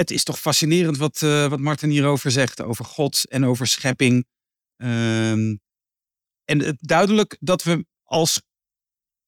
het 0.00 0.10
is 0.10 0.24
toch 0.24 0.38
fascinerend 0.38 0.96
wat, 0.96 1.20
uh, 1.20 1.46
wat 1.46 1.60
Martin 1.60 1.90
hierover 1.90 2.30
zegt. 2.30 2.62
Over 2.62 2.84
God 2.84 3.28
en 3.28 3.44
over 3.44 3.66
schepping. 3.66 4.26
Ehm, 4.76 5.56
en 6.44 6.58
het 6.58 6.76
duidelijk 6.80 7.36
dat 7.40 7.62
we 7.62 7.86
als. 8.04 8.42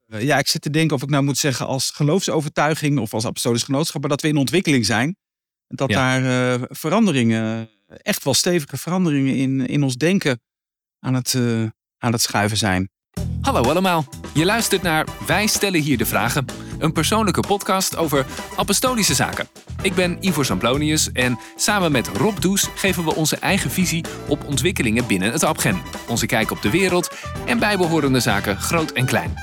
Uh, 0.06 0.22
ja, 0.22 0.38
ik 0.38 0.46
zit 0.46 0.62
te 0.62 0.70
denken 0.70 0.96
of 0.96 1.02
ik 1.02 1.08
nou 1.08 1.24
moet 1.24 1.38
zeggen 1.38 1.66
als 1.66 1.90
geloofsovertuiging 1.90 2.98
of 2.98 3.14
als 3.14 3.26
apostolisch 3.26 3.62
genootschap, 3.62 4.00
maar 4.00 4.10
dat 4.10 4.20
we 4.20 4.28
in 4.28 4.36
ontwikkeling 4.36 4.86
zijn. 4.86 5.16
Dat 5.66 5.88
daar 5.88 6.22
uh, 6.22 6.62
veranderingen, 6.68 7.70
echt 7.86 8.24
wel 8.24 8.34
stevige 8.34 8.76
veranderingen 8.76 9.36
in, 9.36 9.66
in 9.66 9.82
ons 9.82 9.96
denken 9.96 10.40
aan 10.98 11.14
het, 11.14 11.34
aan 11.98 12.12
het 12.12 12.20
schuiven 12.20 12.56
zijn. 12.56 12.90
Hallo 13.42 13.62
allemaal, 13.62 14.04
je 14.34 14.44
luistert 14.44 14.82
naar 14.82 15.06
Wij 15.26 15.46
stellen 15.46 15.80
hier 15.80 15.98
de 15.98 16.06
vragen, 16.06 16.46
een 16.78 16.92
persoonlijke 16.92 17.40
podcast 17.40 17.96
over 17.96 18.26
apostolische 18.56 19.14
zaken. 19.14 19.48
Ik 19.82 19.94
ben 19.94 20.16
Ivo 20.20 20.42
Samplonius 20.42 21.12
en 21.12 21.38
samen 21.56 21.92
met 21.92 22.08
Rob 22.08 22.38
Does 22.38 22.68
geven 22.74 23.04
we 23.04 23.14
onze 23.14 23.36
eigen 23.36 23.70
visie 23.70 24.04
op 24.28 24.44
ontwikkelingen 24.44 25.06
binnen 25.06 25.32
het 25.32 25.44
Abgen, 25.44 25.82
onze 26.08 26.26
kijk 26.26 26.50
op 26.50 26.62
de 26.62 26.70
wereld 26.70 27.16
en 27.46 27.58
bijbehorende 27.58 28.20
zaken 28.20 28.56
groot 28.56 28.90
en 28.90 29.06
klein. 29.06 29.34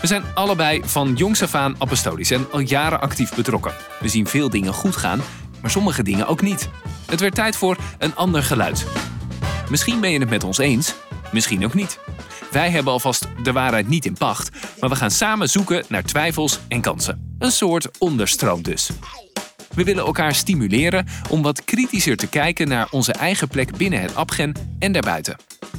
We 0.00 0.06
zijn 0.06 0.24
allebei 0.34 0.82
van 0.84 1.14
jongs 1.14 1.42
af 1.42 1.54
aan 1.54 1.74
apostolisch 1.78 2.30
en 2.30 2.46
al 2.50 2.60
jaren 2.60 3.00
actief 3.00 3.34
betrokken. 3.34 3.72
We 4.00 4.08
zien 4.08 4.26
veel 4.26 4.50
dingen 4.50 4.72
goed 4.72 4.96
gaan, 4.96 5.20
maar 5.60 5.70
sommige 5.70 6.02
dingen 6.02 6.26
ook 6.26 6.42
niet. 6.42 6.68
Het 7.06 7.20
werd 7.20 7.34
tijd 7.34 7.56
voor 7.56 7.76
een 7.98 8.14
ander 8.14 8.42
geluid. 8.42 8.86
Misschien 9.70 10.00
ben 10.00 10.10
je 10.10 10.18
het 10.18 10.30
met 10.30 10.44
ons 10.44 10.58
eens, 10.58 10.94
misschien 11.30 11.64
ook 11.64 11.74
niet. 11.74 11.98
Wij 12.52 12.70
hebben 12.70 12.92
alvast 12.92 13.26
de 13.42 13.52
waarheid 13.52 13.88
niet 13.88 14.04
in 14.04 14.14
pacht, 14.14 14.50
maar 14.80 14.88
we 14.88 14.96
gaan 14.96 15.10
samen 15.10 15.48
zoeken 15.48 15.84
naar 15.88 16.02
twijfels 16.02 16.60
en 16.68 16.80
kansen. 16.80 17.36
Een 17.38 17.52
soort 17.52 17.98
onderstroom 17.98 18.62
dus. 18.62 18.90
We 19.74 19.84
willen 19.84 20.04
elkaar 20.04 20.34
stimuleren 20.34 21.06
om 21.30 21.42
wat 21.42 21.64
kritischer 21.64 22.16
te 22.16 22.28
kijken 22.28 22.68
naar 22.68 22.88
onze 22.90 23.12
eigen 23.12 23.48
plek 23.48 23.76
binnen 23.76 24.00
het 24.00 24.14
Abgen 24.14 24.54
en 24.78 24.92
daarbuiten. 24.92 25.36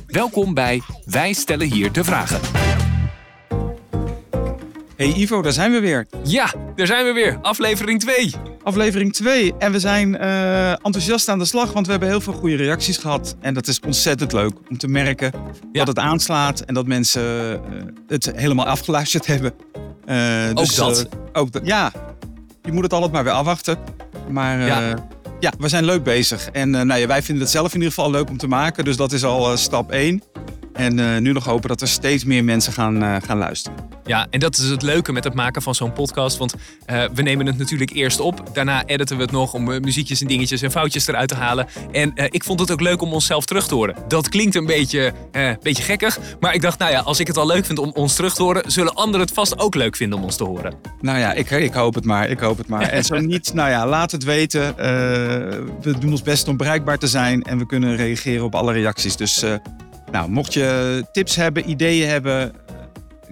Welkom 0.08 0.54
bij 0.54 0.82
Wij 1.06 1.34
stellen 1.34 1.72
hier 1.72 1.92
de 1.92 2.04
vragen. 2.04 2.40
Hey 4.96 5.14
Ivo, 5.14 5.42
daar 5.42 5.54
zijn 5.54 5.72
we 5.72 5.80
weer. 5.80 6.08
Ja, 6.24 6.54
daar 6.76 6.88
zijn 6.88 7.06
we 7.06 7.12
weer. 7.12 7.40
Aflevering 7.42 8.00
2. 8.00 8.53
Aflevering 8.64 9.14
2. 9.14 9.53
En 9.58 9.72
we 9.72 9.80
zijn 9.80 10.14
uh, 10.14 10.69
enthousiast 10.72 11.30
aan 11.30 11.39
de 11.39 11.45
slag, 11.45 11.72
want 11.73 11.86
we 11.86 11.92
hebben 11.92 12.09
heel 12.09 12.22
veel 12.22 12.33
goede 12.33 12.56
reacties 12.56 12.97
gehad. 12.97 13.36
En 13.39 13.53
dat 13.53 13.67
is 13.67 13.80
ontzettend 13.80 14.33
leuk 14.33 14.52
om 14.69 14.78
te 14.78 14.88
merken 14.88 15.31
dat 15.72 15.88
het 15.88 16.00
aanslaat 16.00 16.59
en 16.59 16.73
dat 16.73 16.88
mensen 16.88 17.23
uh, 17.23 17.59
het 18.08 18.31
helemaal 18.36 18.66
afgeluisterd 18.66 19.25
hebben. 19.25 19.53
Uh, 20.06 20.53
dus, 20.53 20.80
ook 20.81 20.95
dat. 20.95 21.08
ook 21.34 21.50
ja, 21.64 21.91
je 22.64 22.72
moet 22.72 22.84
het 22.84 22.94
altijd 22.94 23.11
maar 23.11 23.23
weer 23.23 23.34
afwachten. 23.34 23.78
Maar 24.30 24.59
ja. 24.59 24.95
ja 25.39 25.53
we 25.58 25.67
zijn 25.67 25.86
leuk 25.86 26.03
bezig. 26.03 26.50
En 26.52 26.69
nou 26.69 26.95
ja, 26.95 27.08
wij 27.08 27.22
vinden 27.22 27.44
het 27.44 27.52
zelf 27.52 27.67
in 27.67 27.80
ieder 27.80 27.94
geval 27.94 28.11
leuk 28.11 28.30
om 28.30 28.38
te 28.38 28.47
maken. 28.47 28.86
Dus 28.86 28.97
dat 28.97 29.11
is 29.11 29.23
al 29.23 29.58
stap 29.58 29.91
1. 29.91 30.23
En 30.74 31.22
nu 31.24 31.32
nog 31.32 31.46
hopen 31.46 31.70
dat 31.70 31.82
er 31.82 31.88
steeds 31.88 32.24
meer 32.24 32.44
mensen 32.44 32.74
gaan, 32.74 33.22
gaan 33.22 33.38
luisteren. 33.38 33.94
Ja, 34.06 34.28
en 34.30 34.40
dat 34.40 34.58
is 34.58 34.70
het 34.70 34.82
leuke 34.82 35.12
met 35.12 35.24
het 35.24 35.34
maken 35.34 35.62
van 35.62 35.76
zo'n 35.76 35.94
podcast. 35.94 36.38
Want 36.38 36.54
uh, 36.54 37.04
we 37.14 37.22
nemen 37.22 37.46
het 37.46 37.58
natuurlijk 37.58 37.92
eerst 37.92 38.20
op. 38.20 38.50
Daarna 38.54 38.86
editen 38.86 39.16
we 39.18 39.22
het 39.22 39.32
nog 39.32 39.54
om 39.54 39.64
muziekjes 39.64 40.22
en 40.22 40.28
dingetjes 40.28 40.62
en 40.62 40.72
foutjes 40.72 41.08
eruit 41.08 41.30
te 41.30 41.36
halen. 41.36 41.68
En 41.92 42.12
ik 42.16 42.44
vond 42.44 42.60
het 42.60 42.72
ook 42.72 42.82
leuk 42.82 43.02
om 43.02 43.14
onszelf 43.14 43.46
terug 43.46 43.68
te 43.68 43.76
horen. 43.76 43.96
Dat 44.08 44.30
klinkt 44.30 44.56
een 44.56 44.66
beetje, 44.66 45.14
beetje 45.62 45.84
gekkig. 45.84 46.20
Maar 46.40 46.54
ik 46.54 46.62
dacht, 46.62 46.80
nou 46.80 46.92
ja, 46.92 47.00
als 47.00 47.20
ik 47.20 47.28
het 47.28 47.38
al 47.38 47.48
leuk 47.48 47.66
vind 47.66 47.80
om 47.80 47.92
ons 47.94 48.16
terug 48.16 48.34
te 48.34 48.44
horen... 48.44 48.72
zullen 48.72 48.94
anderen 48.94 49.26
het 49.26 49.36
vast 49.36 49.60
ook 49.60 49.76
leuk 49.76 49.96
vinden 49.96 50.18
om 50.18 50.24
ons 50.24 50.36
te 50.36 50.44
horen. 50.44 50.74
Nou 51.02 51.20
ja, 51.20 51.34
ik, 51.34 51.50
ik 51.50 51.74
hoop 51.74 51.94
het 51.94 52.06
maar. 52.06 52.30
Ik 52.30 52.40
hoop 52.40 52.58
het 52.58 52.68
maar. 52.68 52.90
en 52.90 53.04
zo 53.04 53.20
niet, 53.34 53.54
nou 53.54 53.70
ja, 53.70 53.88
laat 53.88 54.12
het 54.12 54.24
weten. 54.24 54.76
we 55.82 55.96
doen 56.00 56.12
ons 56.12 56.22
best 56.22 56.48
om 56.48 56.58
bereikbaar 56.58 56.98
te 56.98 57.08
zijn. 57.08 57.44
En 57.44 57.58
we 57.58 57.66
kunnen 57.66 57.96
reageren 57.96 58.46
op 58.46 58.56
alle 58.56 58.74
reacties. 58.74 59.16
Dus 59.16 59.44
nou, 60.14 60.30
mocht 60.30 60.53
je 60.53 61.06
tips 61.11 61.36
hebben, 61.36 61.69
ideeën 61.69 62.09
hebben 62.09 62.56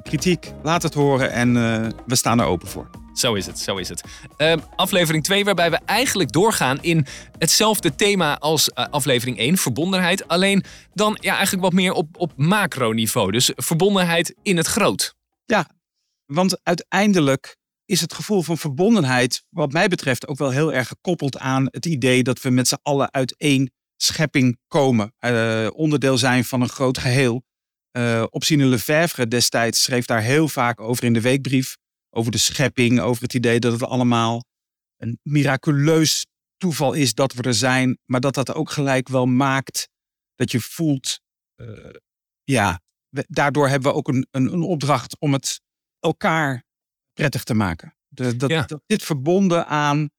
kritiek, 0.03 0.51
laat 0.63 0.83
het 0.83 0.93
horen 0.93 1.31
en 1.31 1.55
uh, 1.55 1.87
we 2.05 2.15
staan 2.15 2.39
er 2.39 2.45
open 2.45 2.67
voor. 2.67 2.89
Zo 3.13 3.33
is 3.33 3.45
het, 3.45 3.59
zo 3.59 3.77
is 3.77 3.89
het. 3.89 4.03
Uh, 4.37 4.53
aflevering 4.75 5.23
2, 5.23 5.43
waarbij 5.43 5.71
we 5.71 5.79
eigenlijk 5.85 6.31
doorgaan 6.31 6.81
in 6.81 7.05
hetzelfde 7.37 7.95
thema 7.95 8.37
als 8.37 8.69
uh, 8.75 8.85
aflevering 8.89 9.37
1, 9.37 9.57
verbondenheid. 9.57 10.27
Alleen 10.27 10.63
dan 10.93 11.17
ja, 11.19 11.33
eigenlijk 11.33 11.63
wat 11.63 11.73
meer 11.73 11.93
op, 11.93 12.07
op 12.17 12.31
macroniveau. 12.35 13.31
Dus 13.31 13.51
verbondenheid 13.55 14.35
in 14.41 14.57
het 14.57 14.67
groot. 14.67 15.15
Ja, 15.45 15.69
want 16.25 16.59
uiteindelijk 16.63 17.57
is 17.85 18.01
het 18.01 18.13
gevoel 18.13 18.41
van 18.41 18.57
verbondenheid, 18.57 19.43
wat 19.49 19.71
mij 19.71 19.87
betreft, 19.87 20.27
ook 20.27 20.37
wel 20.37 20.51
heel 20.51 20.73
erg 20.73 20.87
gekoppeld 20.87 21.37
aan 21.37 21.67
het 21.69 21.85
idee 21.85 22.23
dat 22.23 22.41
we 22.41 22.49
met 22.49 22.67
z'n 22.67 22.79
allen 22.81 23.13
uit 23.13 23.35
één 23.37 23.71
schepping 24.03 24.57
komen. 24.67 25.13
Uh, 25.19 25.67
onderdeel 25.73 26.17
zijn 26.17 26.45
van 26.45 26.61
een 26.61 26.69
groot 26.69 26.97
geheel. 26.97 27.43
Uh, 27.97 28.23
Opsine 28.29 28.65
Lefebvre 28.65 29.27
destijds 29.27 29.83
schreef 29.83 30.05
daar 30.05 30.21
heel 30.21 30.47
vaak 30.47 30.79
over 30.79 31.03
in 31.03 31.13
de 31.13 31.21
weekbrief. 31.21 31.77
Over 32.09 32.31
de 32.31 32.37
schepping, 32.37 32.99
over 32.99 33.23
het 33.23 33.33
idee 33.33 33.59
dat 33.59 33.71
het 33.71 33.83
allemaal 33.83 34.43
een 34.97 35.19
miraculeus 35.23 36.25
toeval 36.57 36.93
is 36.93 37.13
dat 37.13 37.33
we 37.33 37.41
er 37.41 37.53
zijn. 37.53 37.97
Maar 38.05 38.19
dat 38.19 38.33
dat 38.33 38.53
ook 38.53 38.71
gelijk 38.71 39.07
wel 39.07 39.25
maakt 39.25 39.89
dat 40.35 40.51
je 40.51 40.59
voelt, 40.59 41.19
uh, 41.55 41.89
ja, 42.43 42.81
daardoor 43.09 43.67
hebben 43.67 43.91
we 43.91 43.97
ook 43.97 44.07
een, 44.07 44.27
een, 44.31 44.53
een, 44.53 44.61
opdracht 44.61 45.19
om 45.19 45.33
het 45.33 45.61
elkaar 45.99 46.63
prettig 47.13 47.43
te 47.43 47.53
maken. 47.53 47.95
De, 48.07 48.35
dat, 48.35 48.49
ja. 48.49 48.63
dat, 48.63 48.81
dit 48.85 49.03
verbonden 49.03 49.67
aan 49.67 50.09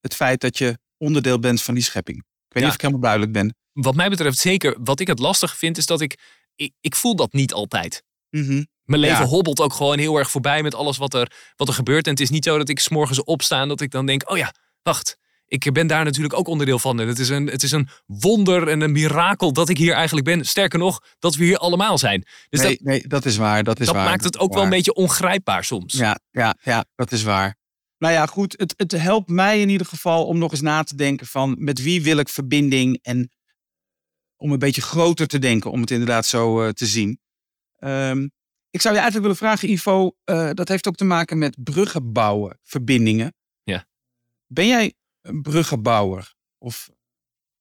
het 0.00 0.14
feit 0.14 0.40
dat 0.40 0.58
je 0.58 0.78
onderdeel 0.96 1.38
bent 1.38 1.62
van 1.62 1.74
die 1.74 1.82
schepping. 1.82 2.24
Weet 2.56 2.64
niet 2.64 2.72
of 2.72 2.74
ik 2.74 2.80
helemaal 2.80 3.02
duidelijk 3.02 3.32
ben. 3.32 3.56
Wat 3.72 3.94
mij 3.94 4.08
betreft 4.08 4.38
zeker. 4.38 4.76
Wat 4.80 5.00
ik 5.00 5.06
het 5.06 5.18
lastig 5.18 5.56
vind 5.56 5.78
is 5.78 5.86
dat 5.86 6.00
ik 6.00 6.18
ik, 6.56 6.72
ik 6.80 6.94
voel 6.94 7.16
dat 7.16 7.32
niet 7.32 7.52
altijd. 7.52 8.02
Mhm. 8.30 8.64
Mijn 8.84 9.00
leven 9.00 9.26
hobbelt 9.26 9.60
ook 9.60 9.72
gewoon 9.72 9.98
heel 9.98 10.16
erg 10.16 10.30
voorbij 10.30 10.62
met 10.62 10.74
alles 10.74 10.96
wat 10.96 11.14
er, 11.14 11.32
wat 11.56 11.68
er 11.68 11.74
gebeurt. 11.74 12.04
En 12.04 12.12
het 12.12 12.20
is 12.20 12.30
niet 12.30 12.44
zo 12.44 12.58
dat 12.58 12.68
ik 12.68 12.78
s'morgens 12.78 13.24
opsta 13.24 13.60
en 13.60 13.68
dat 13.68 13.80
ik 13.80 13.90
dan 13.90 14.06
denk: 14.06 14.30
oh 14.30 14.36
ja, 14.36 14.54
wacht. 14.82 15.16
Ik 15.48 15.72
ben 15.72 15.86
daar 15.86 16.04
natuurlijk 16.04 16.34
ook 16.34 16.48
onderdeel 16.48 16.78
van. 16.78 17.00
En 17.00 17.08
het 17.08 17.18
is, 17.18 17.28
een, 17.28 17.46
het 17.46 17.62
is 17.62 17.72
een 17.72 17.88
wonder 18.06 18.68
en 18.68 18.80
een 18.80 18.92
mirakel 18.92 19.52
dat 19.52 19.68
ik 19.68 19.78
hier 19.78 19.92
eigenlijk 19.92 20.26
ben. 20.26 20.44
Sterker 20.44 20.78
nog, 20.78 21.02
dat 21.18 21.34
we 21.34 21.44
hier 21.44 21.58
allemaal 21.58 21.98
zijn. 21.98 22.26
Dus 22.48 22.60
nee, 22.60 22.70
dat, 22.70 22.80
nee, 22.80 23.08
dat 23.08 23.24
is 23.24 23.36
waar. 23.36 23.64
Dat, 23.64 23.80
is 23.80 23.86
dat 23.86 23.94
waar, 23.94 24.04
maakt 24.04 24.24
het 24.24 24.38
ook 24.38 24.54
wel 24.54 24.62
een 24.62 24.68
beetje 24.68 24.94
ongrijpbaar 24.94 25.64
soms. 25.64 25.94
Ja, 25.94 26.18
ja, 26.30 26.56
ja, 26.62 26.84
dat 26.94 27.12
is 27.12 27.22
waar. 27.22 27.56
Nou 27.98 28.12
ja, 28.12 28.26
goed. 28.26 28.54
Het, 28.58 28.74
het 28.76 28.92
helpt 28.92 29.28
mij 29.28 29.60
in 29.60 29.68
ieder 29.68 29.86
geval 29.86 30.26
om 30.26 30.38
nog 30.38 30.50
eens 30.50 30.60
na 30.60 30.82
te 30.82 30.94
denken 30.94 31.26
van 31.26 31.56
met 31.58 31.82
wie 31.82 32.02
wil 32.02 32.16
ik 32.16 32.28
verbinding 32.28 32.98
en 33.02 33.30
om 34.36 34.52
een 34.52 34.58
beetje 34.58 34.82
groter 34.82 35.26
te 35.26 35.38
denken, 35.38 35.70
om 35.70 35.80
het 35.80 35.90
inderdaad 35.90 36.26
zo 36.26 36.64
uh, 36.64 36.68
te 36.68 36.86
zien. 36.86 37.20
Um, 37.78 38.30
ik 38.70 38.80
zou 38.80 38.94
je 38.94 39.00
eigenlijk 39.00 39.20
willen 39.20 39.36
vragen, 39.36 39.70
Ivo, 39.70 40.16
uh, 40.24 40.50
dat 40.52 40.68
heeft 40.68 40.88
ook 40.88 40.94
te 40.94 41.04
maken 41.04 41.38
met 41.38 41.64
bruggen 41.64 42.12
bouwen, 42.12 42.58
verbindingen. 42.62 43.34
Ja. 43.62 43.86
Ben 44.46 44.66
jij 44.66 44.94
een 45.20 45.42
bruggenbouwer 45.42 46.34
of, 46.58 46.90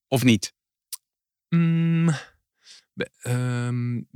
of 0.07 0.24
niet? 0.24 0.53
Mm, 1.50 2.09
um, 3.24 4.07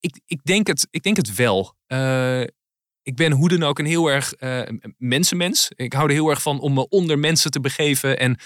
ik, 0.00 0.20
ik, 0.26 0.44
denk 0.44 0.66
het, 0.66 0.86
ik 0.90 1.02
denk 1.02 1.16
het 1.16 1.34
wel. 1.34 1.76
Uh, 1.86 2.44
ik 3.06 3.16
ben 3.16 3.32
hoe 3.32 3.48
dan 3.48 3.62
ook 3.62 3.78
een 3.78 3.86
heel 3.86 4.10
erg 4.10 4.32
uh, 4.38 4.60
mensenmens. 4.98 5.70
Ik 5.74 5.92
hou 5.92 6.08
er 6.08 6.14
heel 6.14 6.30
erg 6.30 6.42
van 6.42 6.60
om 6.60 6.74
me 6.74 6.88
onder 6.88 7.18
mensen 7.18 7.50
te 7.50 7.60
begeven 7.60 8.18
en 8.18 8.38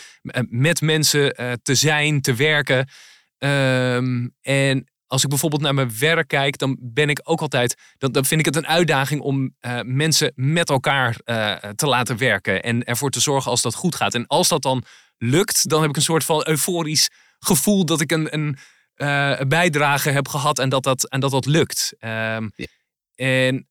met 0.48 0.80
mensen 0.80 1.40
uh, 1.40 1.52
te 1.62 1.74
zijn, 1.74 2.20
te 2.20 2.34
werken. 2.34 2.88
Um, 3.38 4.34
en 4.40 4.90
als 5.06 5.22
ik 5.22 5.28
bijvoorbeeld 5.28 5.62
naar 5.62 5.74
mijn 5.74 5.98
werk 5.98 6.28
kijk, 6.28 6.58
dan 6.58 6.78
ben 6.80 7.08
ik 7.08 7.20
ook 7.22 7.40
altijd. 7.40 7.74
Dan, 7.98 8.12
dan 8.12 8.24
vind 8.24 8.40
ik 8.40 8.46
het 8.46 8.56
een 8.56 8.66
uitdaging 8.66 9.20
om 9.20 9.54
mensen 9.82 10.32
met 10.34 10.70
elkaar 10.70 11.16
te 11.74 11.86
laten 11.86 12.16
werken. 12.16 12.62
En 12.62 12.84
ervoor 12.84 13.10
te 13.10 13.20
zorgen 13.20 13.50
als 13.50 13.62
dat 13.62 13.74
goed 13.74 13.94
gaat. 13.94 14.14
En 14.14 14.26
als 14.26 14.48
dat 14.48 14.62
dan 14.62 14.84
lukt, 15.18 15.68
dan 15.68 15.80
heb 15.80 15.90
ik 15.90 15.96
een 15.96 16.02
soort 16.02 16.24
van 16.24 16.46
euforisch 16.48 17.10
gevoel 17.38 17.84
dat 17.84 18.00
ik 18.00 18.12
een, 18.12 18.34
een 18.34 18.58
bijdrage 19.48 20.10
heb 20.10 20.28
gehad 20.28 20.58
en 20.58 20.68
dat 20.68 20.82
dat, 20.82 21.08
en 21.08 21.20
dat, 21.20 21.30
dat 21.30 21.46
lukt. 21.46 21.94
Um, 22.00 22.52
ja. 22.54 22.66
En 23.14 23.68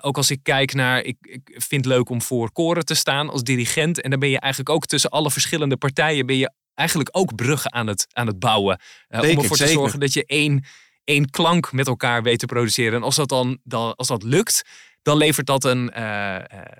ook 0.00 0.16
als 0.16 0.30
ik 0.30 0.42
kijk 0.42 0.74
naar, 0.74 1.02
ik, 1.02 1.16
ik, 1.20 1.50
vind 1.52 1.84
het 1.84 1.94
leuk 1.94 2.08
om 2.08 2.22
voor 2.22 2.52
koren 2.52 2.84
te 2.84 2.94
staan 2.94 3.30
als 3.30 3.42
dirigent. 3.42 4.00
En 4.00 4.10
dan 4.10 4.18
ben 4.18 4.28
je 4.28 4.40
eigenlijk 4.40 4.74
ook 4.74 4.86
tussen 4.86 5.10
alle 5.10 5.30
verschillende 5.30 5.76
partijen 5.76 6.26
ben 6.26 6.36
je 6.36 6.52
eigenlijk 6.78 7.08
ook 7.12 7.34
bruggen 7.34 7.72
aan 7.72 7.86
het, 7.86 8.06
aan 8.12 8.26
het 8.26 8.38
bouwen. 8.38 8.80
Uh, 9.08 9.20
om 9.20 9.26
ervoor 9.26 9.56
te 9.56 9.66
zorgen 9.66 10.00
dat 10.00 10.12
je 10.12 10.24
één, 10.24 10.64
één 11.04 11.30
klank 11.30 11.72
met 11.72 11.86
elkaar 11.86 12.22
weet 12.22 12.38
te 12.38 12.46
produceren. 12.46 12.94
En 12.94 13.02
als 13.02 13.16
dat 13.16 13.28
dan, 13.28 13.58
dan 13.62 13.94
als 13.94 14.08
dat 14.08 14.22
lukt, 14.22 14.62
dan 15.02 15.16
levert 15.16 15.46
dat 15.46 15.64
een, 15.64 15.92
uh, 15.96 16.38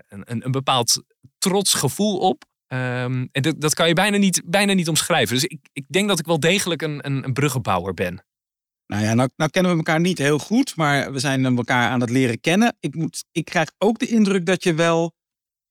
een, 0.09 0.45
een, 0.45 0.51
bepaald 0.51 1.03
trots 1.39 1.75
gevoel 1.75 2.19
op. 2.19 2.45
Um, 2.69 3.29
en 3.33 3.43
dat, 3.43 3.61
dat 3.61 3.75
kan 3.75 3.89
je 3.89 3.95
bijna 3.95 4.17
niet, 4.17 4.43
bijna 4.45 4.73
niet 4.73 4.89
omschrijven. 4.89 5.35
Dus 5.35 5.45
ik, 5.45 5.69
ik 5.73 5.85
denk 5.89 6.09
dat 6.09 6.19
ik 6.19 6.27
wel 6.27 6.41
degelijk 6.41 6.83
een, 6.83 7.07
een, 7.07 7.25
een 7.25 7.33
bruggenbouwer 7.33 7.95
ben. 7.95 8.25
Nou 8.89 9.03
ja, 9.03 9.15
nou, 9.15 9.29
nou, 9.37 9.51
kennen 9.51 9.73
we 9.73 9.79
elkaar 9.79 10.01
niet 10.01 10.19
heel 10.19 10.39
goed, 10.39 10.77
maar 10.77 11.13
we 11.13 11.19
zijn 11.19 11.45
elkaar 11.45 11.91
aan 11.91 12.01
het 12.01 12.11
leren 12.11 12.41
kennen. 12.41 12.77
Ik, 12.81 12.95
moet, 12.95 13.25
ik 13.33 13.45
krijg 13.45 13.71
ook 13.79 13.99
de 13.99 14.07
indruk 14.07 14.47
dat 14.47 14.63
je 14.63 14.75
wel 14.75 15.15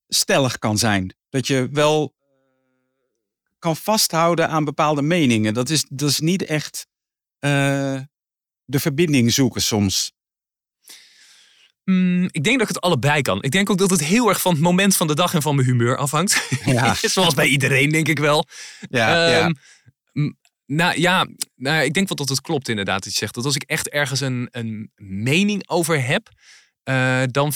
stellig 0.08 0.58
kan 0.58 0.78
zijn. 0.78 1.16
Dat 1.30 1.48
je 1.48 1.70
wel 1.72 2.16
kan 3.60 3.76
vasthouden 3.76 4.50
aan 4.50 4.66
bepaalde 4.66 5.02
meningen. 5.02 5.54
Dat 5.54 5.70
is, 5.70 5.86
dat 5.90 6.10
is 6.10 6.20
niet 6.20 6.46
echt 6.46 6.88
uh, 7.40 8.02
de 8.66 8.80
verbinding 8.80 9.34
zoeken 9.34 9.62
soms. 9.62 10.12
Mm, 11.84 12.24
ik 12.32 12.44
denk 12.44 12.60
dat 12.60 12.70
ik 12.70 12.76
het 12.76 12.84
allebei 12.84 13.22
kan. 13.22 13.42
Ik 13.42 13.52
denk 13.52 13.70
ook 13.70 13.78
dat 13.78 13.90
het 13.90 14.04
heel 14.04 14.30
erg 14.30 14.42
van 14.42 14.52
het 14.52 14.62
moment 14.62 14.96
van 14.96 15.08
de 15.08 15.16
dag 15.16 15.34
en 15.34 15.42
van 15.42 15.56
mijn 15.56 15.68
humeur 15.68 15.98
afhangt. 15.98 16.48
Ja. 16.66 16.94
Zoals 17.02 17.34
bij 17.34 17.48
iedereen, 17.48 17.90
denk 17.90 18.08
ik 18.08 18.20
wel. 18.20 18.48
Ja, 18.90 19.30
ja. 19.30 19.54
Nou 20.68 21.00
ja, 21.00 21.28
nou, 21.56 21.84
ik 21.84 21.94
denk 21.94 22.08
wel 22.08 22.18
dat 22.18 22.30
het 22.30 22.42
klopt 22.42 22.70
inderdaad. 22.70 23.04
Dat 23.04 23.14
je 23.14 23.20
zegt 23.20 23.34
dat 23.34 23.46
als 23.46 23.56
ik 23.56 23.64
echt 23.64 23.90
ergens 23.90 24.20
een, 24.20 24.48
een 24.52 24.92
mening 24.96 25.70
over 25.70 26.06
heb, 26.06 26.30
uh, 26.90 27.22
dan, 27.32 27.54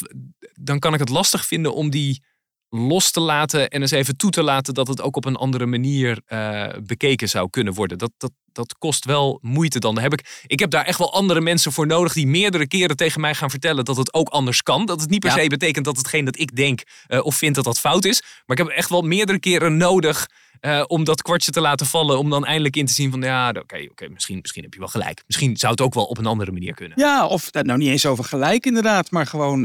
dan 0.53 0.79
kan 0.79 0.93
ik 0.93 0.99
het 0.99 1.09
lastig 1.09 1.45
vinden 1.45 1.73
om 1.73 1.89
die 1.89 2.23
los 2.69 3.11
te 3.11 3.19
laten 3.19 3.69
en 3.69 3.81
eens 3.81 3.91
even 3.91 4.17
toe 4.17 4.29
te 4.29 4.43
laten 4.43 4.73
dat 4.73 4.87
het 4.87 5.01
ook 5.01 5.15
op 5.15 5.25
een 5.25 5.35
andere 5.35 5.65
manier 5.65 6.21
uh, 6.27 6.67
bekeken 6.83 7.29
zou 7.29 7.49
kunnen 7.49 7.73
worden. 7.73 7.97
Dat, 7.97 8.11
dat, 8.17 8.31
dat 8.51 8.77
kost 8.77 9.05
wel 9.05 9.39
moeite 9.41 9.79
dan. 9.79 9.99
heb 9.99 10.13
ik, 10.13 10.43
ik 10.47 10.59
heb 10.59 10.69
daar 10.69 10.85
echt 10.85 10.97
wel 10.97 11.13
andere 11.13 11.41
mensen 11.41 11.71
voor 11.71 11.87
nodig 11.87 12.13
die 12.13 12.27
meerdere 12.27 12.67
keren 12.67 12.95
tegen 12.95 13.21
mij 13.21 13.35
gaan 13.35 13.49
vertellen 13.49 13.85
dat 13.85 13.97
het 13.97 14.13
ook 14.13 14.29
anders 14.29 14.63
kan. 14.63 14.85
Dat 14.85 15.01
het 15.01 15.09
niet 15.09 15.19
per 15.19 15.31
se 15.31 15.47
betekent 15.47 15.85
dat 15.85 15.97
hetgeen 15.97 16.25
dat 16.25 16.39
ik 16.39 16.55
denk 16.55 16.83
uh, 17.07 17.25
of 17.25 17.35
vind 17.35 17.55
dat 17.55 17.63
dat 17.63 17.79
fout 17.79 18.05
is. 18.05 18.21
Maar 18.45 18.57
ik 18.57 18.65
heb 18.65 18.75
echt 18.75 18.89
wel 18.89 19.01
meerdere 19.01 19.39
keren 19.39 19.77
nodig 19.77 20.27
uh, 20.61 20.83
om 20.87 21.03
dat 21.03 21.21
kwartje 21.21 21.51
te 21.51 21.61
laten 21.61 21.85
vallen. 21.85 22.17
Om 22.17 22.29
dan 22.29 22.45
eindelijk 22.45 22.75
in 22.75 22.85
te 22.85 22.93
zien 22.93 23.11
van 23.11 23.21
ja, 23.21 23.49
oké, 23.49 23.87
oké, 23.91 24.07
misschien, 24.09 24.39
misschien 24.41 24.63
heb 24.63 24.73
je 24.73 24.79
wel 24.79 24.87
gelijk. 24.87 25.23
Misschien 25.27 25.57
zou 25.57 25.71
het 25.71 25.81
ook 25.81 25.93
wel 25.93 26.05
op 26.05 26.17
een 26.17 26.25
andere 26.25 26.51
manier 26.51 26.73
kunnen. 26.73 26.99
Ja, 26.99 27.27
of 27.27 27.51
nou 27.51 27.77
niet 27.77 27.89
eens 27.89 28.05
over 28.05 28.23
gelijk 28.23 28.65
inderdaad, 28.65 29.11
maar 29.11 29.27
gewoon 29.27 29.61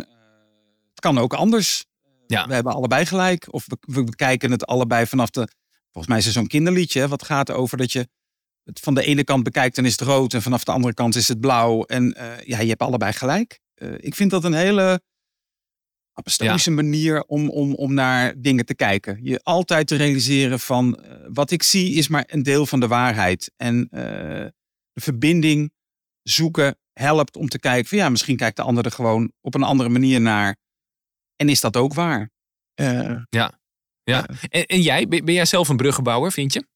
het 0.90 1.00
kan 1.00 1.18
ook 1.18 1.34
anders. 1.34 1.84
Ja. 2.26 2.46
We 2.46 2.54
hebben 2.54 2.72
allebei 2.72 3.06
gelijk. 3.06 3.46
Of 3.50 3.64
we, 3.66 3.76
we 3.80 4.04
bekijken 4.04 4.50
het 4.50 4.66
allebei 4.66 5.06
vanaf 5.06 5.30
de. 5.30 5.48
Volgens 5.92 6.06
mij 6.06 6.18
is 6.18 6.26
er 6.26 6.32
zo'n 6.32 6.46
kinderliedje. 6.46 7.08
wat 7.08 7.24
gaat 7.24 7.50
over 7.50 7.76
dat 7.78 7.92
je 7.92 8.08
het 8.64 8.80
van 8.80 8.94
de 8.94 9.04
ene 9.04 9.24
kant 9.24 9.42
bekijkt 9.42 9.78
en 9.78 9.84
is 9.84 9.92
het 9.92 10.00
rood. 10.00 10.34
En 10.34 10.42
vanaf 10.42 10.64
de 10.64 10.72
andere 10.72 10.94
kant 10.94 11.14
is 11.14 11.28
het 11.28 11.40
blauw. 11.40 11.84
En 11.84 12.16
uh, 12.18 12.40
ja, 12.44 12.60
je 12.60 12.68
hebt 12.68 12.82
allebei 12.82 13.12
gelijk. 13.12 13.60
Uh, 13.74 13.94
ik 13.96 14.14
vind 14.14 14.30
dat 14.30 14.44
een 14.44 14.54
hele 14.54 15.00
apostolische 16.18 16.70
ja. 16.70 16.76
manier 16.76 17.24
om, 17.24 17.50
om, 17.50 17.74
om 17.74 17.94
naar 17.94 18.34
dingen 18.40 18.66
te 18.66 18.74
kijken. 18.74 19.18
Je 19.22 19.40
altijd 19.42 19.86
te 19.86 19.96
realiseren 19.96 20.60
van 20.60 20.98
uh, 21.00 21.12
wat 21.32 21.50
ik 21.50 21.62
zie 21.62 21.94
is 21.94 22.08
maar 22.08 22.24
een 22.26 22.42
deel 22.42 22.66
van 22.66 22.80
de 22.80 22.88
waarheid. 22.88 23.52
En 23.56 23.88
de 23.90 24.52
verbinding 25.00 25.72
zoeken 26.22 26.78
helpt 26.92 27.36
om 27.36 27.48
te 27.48 27.58
kijken 27.58 27.88
van 27.88 27.98
ja, 27.98 28.08
misschien 28.08 28.36
kijkt 28.36 28.56
de 28.56 28.62
ander 28.62 28.84
er 28.84 28.90
gewoon 28.90 29.32
op 29.40 29.54
een 29.54 29.62
andere 29.62 29.88
manier 29.88 30.20
naar. 30.20 30.56
En 31.36 31.48
is 31.48 31.60
dat 31.60 31.76
ook 31.76 31.94
waar? 31.94 32.30
Uh, 32.80 33.22
ja. 33.28 33.60
ja. 34.02 34.26
En, 34.48 34.66
en, 34.66 34.80
jij, 34.80 35.08
ben, 35.08 35.24
jij 35.24 35.44
zelf 35.44 35.68
een 35.68 35.76
bruggenbouwer, 35.76 36.32
vind 36.32 36.52
je? 36.52 36.66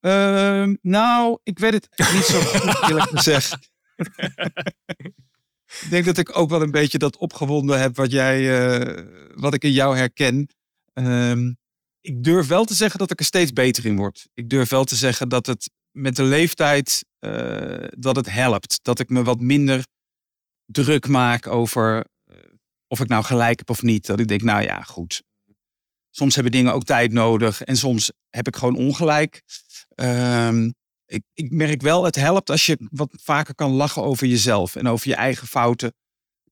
Uh, 0.00 0.74
nou, 0.80 1.38
ik 1.42 1.58
weet 1.58 1.72
het 1.72 1.88
niet 2.12 2.24
zo 2.24 2.40
goed, 2.40 2.88
eerlijk 2.88 3.10
gezegd. 3.10 3.58
ik 5.80 5.90
denk 5.90 6.04
dat 6.04 6.18
ik 6.18 6.36
ook 6.38 6.50
wel 6.50 6.62
een 6.62 6.70
beetje 6.70 6.98
dat 6.98 7.16
opgewonden 7.16 7.80
heb 7.80 7.96
wat, 7.96 8.10
jij, 8.10 8.40
uh, 8.40 9.04
wat 9.34 9.54
ik 9.54 9.64
in 9.64 9.72
jou 9.72 9.96
herken. 9.96 10.48
Ehm, 10.92 11.52
ik 12.00 12.24
durf 12.24 12.46
wel 12.46 12.64
te 12.64 12.74
zeggen 12.74 12.98
dat 12.98 13.10
ik 13.10 13.18
er 13.18 13.24
steeds 13.24 13.52
beter 13.52 13.86
in 13.86 13.96
word. 13.96 14.28
Ik 14.34 14.50
durf 14.50 14.68
wel 14.68 14.84
te 14.84 14.96
zeggen 14.96 15.28
dat 15.28 15.46
het 15.46 15.70
met 15.90 16.16
de 16.16 16.22
leeftijd 16.22 17.04
uh, 17.20 17.86
dat 17.88 18.16
het 18.16 18.30
helpt. 18.30 18.78
Dat 18.82 18.98
ik 18.98 19.08
me 19.08 19.22
wat 19.22 19.40
minder 19.40 19.86
druk 20.66 21.08
maak 21.08 21.46
over 21.46 22.04
of 22.92 23.00
ik 23.00 23.08
nou 23.08 23.24
gelijk 23.24 23.58
heb 23.58 23.70
of 23.70 23.82
niet. 23.82 24.06
Dat 24.06 24.20
ik 24.20 24.28
denk, 24.28 24.42
nou 24.42 24.62
ja, 24.62 24.82
goed. 24.82 25.22
Soms 26.10 26.34
hebben 26.34 26.52
dingen 26.52 26.72
ook 26.72 26.84
tijd 26.84 27.12
nodig 27.12 27.62
en 27.62 27.76
soms 27.76 28.12
heb 28.30 28.46
ik 28.46 28.56
gewoon 28.56 28.76
ongelijk. 28.76 29.42
Um, 29.94 30.74
ik, 31.12 31.22
ik 31.34 31.50
merk 31.50 31.82
wel, 31.82 32.04
het 32.04 32.16
helpt 32.16 32.50
als 32.50 32.66
je 32.66 32.88
wat 32.90 33.14
vaker 33.22 33.54
kan 33.54 33.70
lachen 33.70 34.02
over 34.02 34.26
jezelf 34.26 34.76
en 34.76 34.88
over 34.88 35.08
je 35.08 35.14
eigen 35.14 35.46
fouten. 35.46 35.94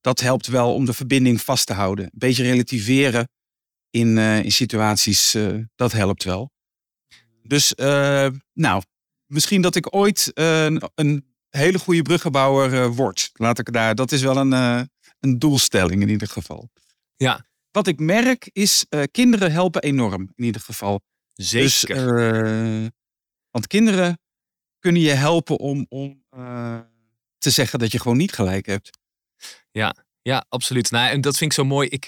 Dat 0.01 0.21
helpt 0.21 0.47
wel 0.47 0.75
om 0.75 0.85
de 0.85 0.93
verbinding 0.93 1.41
vast 1.41 1.67
te 1.67 1.73
houden. 1.73 2.05
Een 2.05 2.11
beetje 2.19 2.43
relativeren 2.43 3.29
in, 3.91 4.17
uh, 4.17 4.45
in 4.45 4.53
situaties, 4.53 5.35
uh, 5.35 5.65
dat 5.75 5.93
helpt 5.93 6.25
wel. 6.25 6.51
Dus, 7.43 7.73
uh, 7.77 8.29
nou, 8.53 8.83
misschien 9.27 9.63
dat 9.63 9.77
ik 9.77 9.95
ooit 9.95 10.31
een 10.35 11.25
hele 11.49 11.79
goede 11.79 12.03
bruggenbouwer 12.03 12.93
word. 12.93 13.31
Laat 13.33 13.59
ik 13.59 13.73
daar, 13.73 13.95
dat 13.95 14.13
is 14.13 14.23
wel 14.23 14.37
een, 14.37 14.53
een 15.21 15.39
doelstelling 15.39 16.03
in 16.03 16.09
ieder 16.09 16.29
geval. 16.29 16.71
Ja. 17.17 17.49
Wat 17.71 17.87
ik 17.87 17.99
merk 18.01 18.51
is, 18.53 18.87
kinderen 19.11 19.53
helpen 19.53 19.83
enorm 19.83 20.33
in 20.35 20.45
ieder 20.45 20.61
geval. 20.61 21.01
Zeker. 21.33 21.97
Dus, 21.97 22.91
want 23.51 23.67
kinderen 23.67 24.19
kunnen 24.81 25.03
je 25.03 25.11
helpen 25.11 25.59
om, 25.59 25.87
om 25.89 26.23
uh, 26.37 26.79
te 27.39 27.51
zeggen 27.51 27.79
dat 27.79 27.93
je 27.93 28.01
gewoon 28.01 28.17
niet 28.17 28.33
gelijk 28.33 28.67
hebt. 28.67 28.91
Ja, 29.71 29.95
ja, 30.23 30.45
absoluut. 30.49 30.91
Nou, 30.91 31.11
en 31.11 31.21
dat 31.21 31.37
vind 31.37 31.51
ik 31.51 31.59
zo 31.59 31.65
mooi. 31.65 31.89
Ik 31.89 32.07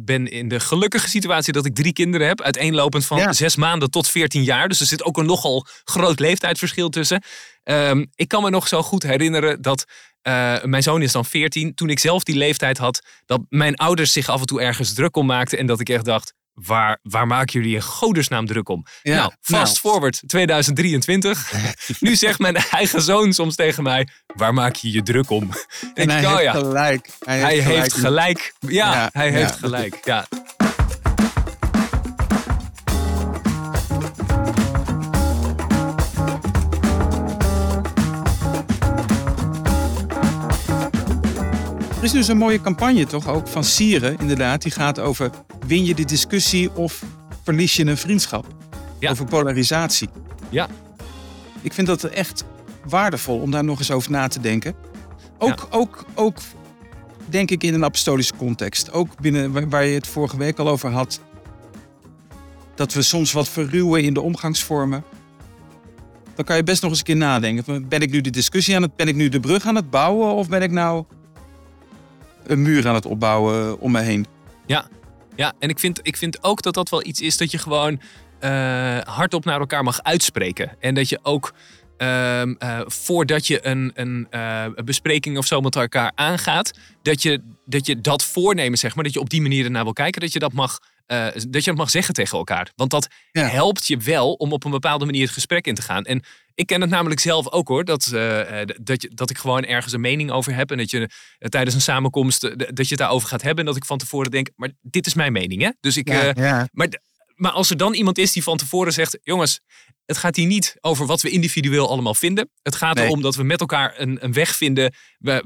ben 0.00 0.30
in 0.30 0.48
de 0.48 0.60
gelukkige 0.60 1.08
situatie 1.08 1.52
dat 1.52 1.66
ik 1.66 1.74
drie 1.74 1.92
kinderen 1.92 2.26
heb. 2.26 2.40
Uiteenlopend 2.40 3.06
van 3.06 3.18
ja. 3.18 3.32
zes 3.32 3.56
maanden 3.56 3.90
tot 3.90 4.08
veertien 4.08 4.42
jaar. 4.42 4.68
Dus 4.68 4.80
er 4.80 4.86
zit 4.86 5.04
ook 5.04 5.16
een 5.16 5.26
nogal 5.26 5.66
groot 5.84 6.20
leeftijdsverschil 6.20 6.88
tussen. 6.88 7.22
Um, 7.64 8.10
ik 8.14 8.28
kan 8.28 8.42
me 8.42 8.50
nog 8.50 8.68
zo 8.68 8.82
goed 8.82 9.02
herinneren 9.02 9.62
dat 9.62 9.84
uh, 10.26 10.62
mijn 10.62 10.82
zoon 10.82 11.02
is 11.02 11.12
dan 11.12 11.24
14. 11.24 11.74
Toen 11.74 11.90
ik 11.90 11.98
zelf 11.98 12.22
die 12.22 12.36
leeftijd 12.36 12.78
had, 12.78 13.06
dat 13.26 13.40
mijn 13.48 13.76
ouders 13.76 14.12
zich 14.12 14.28
af 14.28 14.40
en 14.40 14.46
toe 14.46 14.60
ergens 14.60 14.92
druk 14.92 15.16
om 15.16 15.26
maakten. 15.26 15.58
En 15.58 15.66
dat 15.66 15.80
ik 15.80 15.88
echt 15.88 16.04
dacht, 16.04 16.34
waar, 16.64 16.98
waar 17.02 17.26
maken 17.26 17.52
jullie 17.52 17.74
in 17.74 17.82
godesnaam 17.82 18.46
druk 18.46 18.68
om? 18.68 18.84
Ja, 19.02 19.16
nou, 19.16 19.32
fast 19.40 19.82
nou. 19.82 19.94
forward 19.94 20.22
2023. 20.26 21.52
nu 22.00 22.16
zegt 22.16 22.38
mijn 22.38 22.56
eigen 22.56 23.02
zoon 23.02 23.32
soms 23.32 23.54
tegen 23.54 23.82
mij, 23.82 24.08
waar 24.34 24.54
maak 24.54 24.74
je 24.74 24.92
je 24.92 25.02
druk 25.02 25.30
om? 25.30 25.50
En 25.94 26.10
hij, 26.10 26.26
heeft 26.26 26.42
ja, 26.42 26.52
gelijk. 26.52 27.08
hij, 27.24 27.58
heeft 27.58 27.64
gelijk. 27.64 27.78
Heeft 27.78 27.94
gelijk. 27.94 28.54
Ja, 28.60 28.92
ja, 28.92 29.08
hij 29.12 29.30
heeft 29.30 29.56
gelijk. 29.56 29.98
Ja. 30.04 30.26
Is 42.04 42.10
dus 42.12 42.28
een 42.28 42.36
mooie 42.36 42.60
campagne 42.60 43.06
toch 43.06 43.28
ook 43.28 43.48
van 43.48 43.64
Sieren 43.64 44.18
inderdaad. 44.18 44.62
Die 44.62 44.72
gaat 44.72 45.00
over 45.00 45.30
win 45.66 45.84
je 45.84 45.94
de 45.94 46.04
discussie 46.04 46.74
of 46.74 47.02
verlies 47.42 47.76
je 47.76 47.86
een 47.86 47.96
vriendschap? 47.96 48.46
Ja. 48.98 49.10
Over 49.10 49.24
polarisatie. 49.24 50.08
Ja. 50.48 50.68
Ik 51.60 51.72
vind 51.72 51.86
dat 51.86 52.04
echt 52.04 52.44
waardevol 52.88 53.40
om 53.40 53.50
daar 53.50 53.64
nog 53.64 53.78
eens 53.78 53.90
over 53.90 54.10
na 54.10 54.28
te 54.28 54.40
denken. 54.40 54.74
Ook, 55.38 55.66
ook, 55.70 56.04
ook 56.14 56.38
denk 57.26 57.50
ik 57.50 57.62
in 57.62 57.74
een 57.74 57.84
apostolische 57.84 58.34
context. 58.36 58.92
Ook 58.92 59.20
binnen 59.20 59.70
waar 59.70 59.84
je 59.84 59.94
het 59.94 60.06
vorige 60.06 60.36
week 60.36 60.58
al 60.58 60.68
over 60.68 60.90
had. 60.90 61.20
Dat 62.74 62.92
we 62.92 63.02
soms 63.02 63.32
wat 63.32 63.48
verruwen 63.48 64.02
in 64.02 64.14
de 64.14 64.20
omgangsvormen. 64.20 65.04
Dan 66.34 66.44
kan 66.44 66.56
je 66.56 66.62
best 66.62 66.82
nog 66.82 66.90
eens 66.90 66.98
een 66.98 67.04
keer 67.04 67.16
nadenken. 67.16 67.88
Ben 67.88 68.00
ik 68.00 68.10
nu 68.10 68.20
de 68.20 68.30
discussie 68.30 68.76
aan 68.76 68.82
het, 68.82 68.96
ben 68.96 69.08
ik 69.08 69.14
nu 69.14 69.28
de 69.28 69.40
brug 69.40 69.66
aan 69.66 69.74
het 69.74 69.90
bouwen 69.90 70.34
of 70.34 70.48
ben 70.48 70.62
ik 70.62 70.70
nou 70.70 71.04
een 72.46 72.62
muur 72.62 72.88
aan 72.88 72.94
het 72.94 73.06
opbouwen 73.06 73.80
om 73.80 73.92
me 73.92 74.00
heen. 74.00 74.26
Ja, 74.66 74.88
ja 75.36 75.52
en 75.58 75.68
ik 75.68 75.78
vind, 75.78 76.00
ik 76.02 76.16
vind 76.16 76.42
ook 76.42 76.62
dat 76.62 76.74
dat 76.74 76.88
wel 76.88 77.04
iets 77.04 77.20
is 77.20 77.36
dat 77.36 77.50
je 77.50 77.58
gewoon 77.58 78.00
uh, 78.40 78.98
hardop 78.98 79.44
naar 79.44 79.60
elkaar 79.60 79.84
mag 79.84 80.02
uitspreken. 80.02 80.76
En 80.80 80.94
dat 80.94 81.08
je 81.08 81.18
ook 81.22 81.52
uh, 81.98 82.42
uh, 82.42 82.80
voordat 82.86 83.46
je 83.46 83.66
een, 83.66 83.90
een 83.94 84.26
uh, 84.30 84.64
bespreking 84.84 85.38
of 85.38 85.46
zo 85.46 85.60
met 85.60 85.76
elkaar 85.76 86.12
aangaat, 86.14 86.78
dat 87.02 87.22
je, 87.22 87.42
dat 87.64 87.86
je 87.86 88.00
dat 88.00 88.24
voornemen, 88.24 88.78
zeg 88.78 88.94
maar, 88.94 89.04
dat 89.04 89.12
je 89.12 89.20
op 89.20 89.30
die 89.30 89.42
manier 89.42 89.64
ernaar 89.64 89.84
wil 89.84 89.92
kijken, 89.92 90.20
dat 90.20 90.32
je 90.32 90.38
dat 90.38 90.52
mag, 90.52 90.78
dat 91.06 91.64
je 91.64 91.70
dat 91.70 91.76
mag 91.76 91.90
zeggen 91.90 92.14
tegen 92.14 92.38
elkaar. 92.38 92.72
Want 92.74 92.90
dat 92.90 93.08
ja. 93.30 93.46
helpt 93.46 93.86
je 93.86 93.96
wel 93.96 94.32
om 94.32 94.52
op 94.52 94.64
een 94.64 94.70
bepaalde 94.70 95.04
manier 95.04 95.22
het 95.22 95.32
gesprek 95.32 95.66
in 95.66 95.74
te 95.74 95.82
gaan. 95.82 96.04
En 96.04 96.22
ik 96.54 96.66
ken 96.66 96.80
het 96.80 96.90
namelijk 96.90 97.20
zelf 97.20 97.50
ook 97.50 97.68
hoor. 97.68 97.84
Dat, 97.84 98.10
uh, 98.14 98.40
dat, 98.80 99.02
je, 99.02 99.10
dat 99.14 99.30
ik 99.30 99.38
gewoon 99.38 99.64
ergens 99.64 99.92
een 99.92 100.00
mening 100.00 100.30
over 100.30 100.54
heb. 100.54 100.70
En 100.70 100.76
dat 100.76 100.90
je 100.90 100.98
uh, 100.98 101.08
tijdens 101.48 101.74
een 101.74 101.80
samenkomst. 101.80 102.40
dat 102.40 102.76
je 102.76 102.88
het 102.88 102.98
daarover 102.98 103.28
gaat 103.28 103.42
hebben. 103.42 103.60
En 103.60 103.70
dat 103.70 103.76
ik 103.76 103.84
van 103.84 103.98
tevoren 103.98 104.30
denk. 104.30 104.50
Maar 104.56 104.70
dit 104.80 105.06
is 105.06 105.14
mijn 105.14 105.32
mening 105.32 105.62
hè. 105.62 105.70
Dus 105.80 105.96
ik. 105.96 106.08
Ja, 106.08 106.32
ja. 106.34 106.68
Maar, 106.72 106.88
maar 107.36 107.52
als 107.52 107.70
er 107.70 107.76
dan 107.76 107.94
iemand 107.94 108.18
is 108.18 108.32
die 108.32 108.42
van 108.42 108.56
tevoren 108.56 108.92
zegt. 108.92 109.18
Jongens, 109.22 109.60
het 110.04 110.16
gaat 110.16 110.36
hier 110.36 110.46
niet 110.46 110.76
over 110.80 111.06
wat 111.06 111.20
we 111.20 111.30
individueel 111.30 111.88
allemaal 111.88 112.14
vinden. 112.14 112.50
Het 112.62 112.76
gaat 112.76 112.94
nee. 112.94 113.04
erom 113.04 113.22
dat 113.22 113.34
we 113.34 113.42
met 113.42 113.60
elkaar 113.60 114.00
een, 114.00 114.24
een 114.24 114.32
weg 114.32 114.56
vinden. 114.56 114.94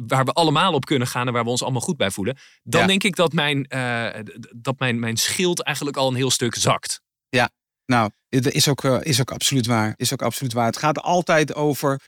waar 0.06 0.24
we 0.24 0.32
allemaal 0.32 0.72
op 0.72 0.84
kunnen 0.84 1.08
gaan. 1.08 1.26
En 1.26 1.32
waar 1.32 1.44
we 1.44 1.50
ons 1.50 1.62
allemaal 1.62 1.80
goed 1.80 1.96
bij 1.96 2.10
voelen. 2.10 2.38
Dan 2.62 2.86
denk 2.86 3.02
ik 3.02 3.16
dat, 3.16 3.32
mijn, 3.32 3.62
dat 4.56 4.78
mijn, 4.78 4.98
mijn 4.98 5.16
schild 5.16 5.62
eigenlijk 5.62 5.96
al 5.96 6.08
een 6.08 6.14
heel 6.14 6.30
stuk 6.30 6.54
zakt. 6.54 7.00
Ja, 7.28 7.50
nou, 7.86 8.10
dat 8.28 8.52
is 8.52 8.68
ook, 8.68 8.84
is 8.84 9.20
ook 9.20 9.30
absoluut 9.30 9.66
waar. 9.66 9.94
Is 9.96 10.12
ook 10.12 10.22
absoluut 10.22 10.52
waar. 10.52 10.66
Het 10.66 10.76
gaat 10.76 10.98
altijd 10.98 11.54
over. 11.54 12.00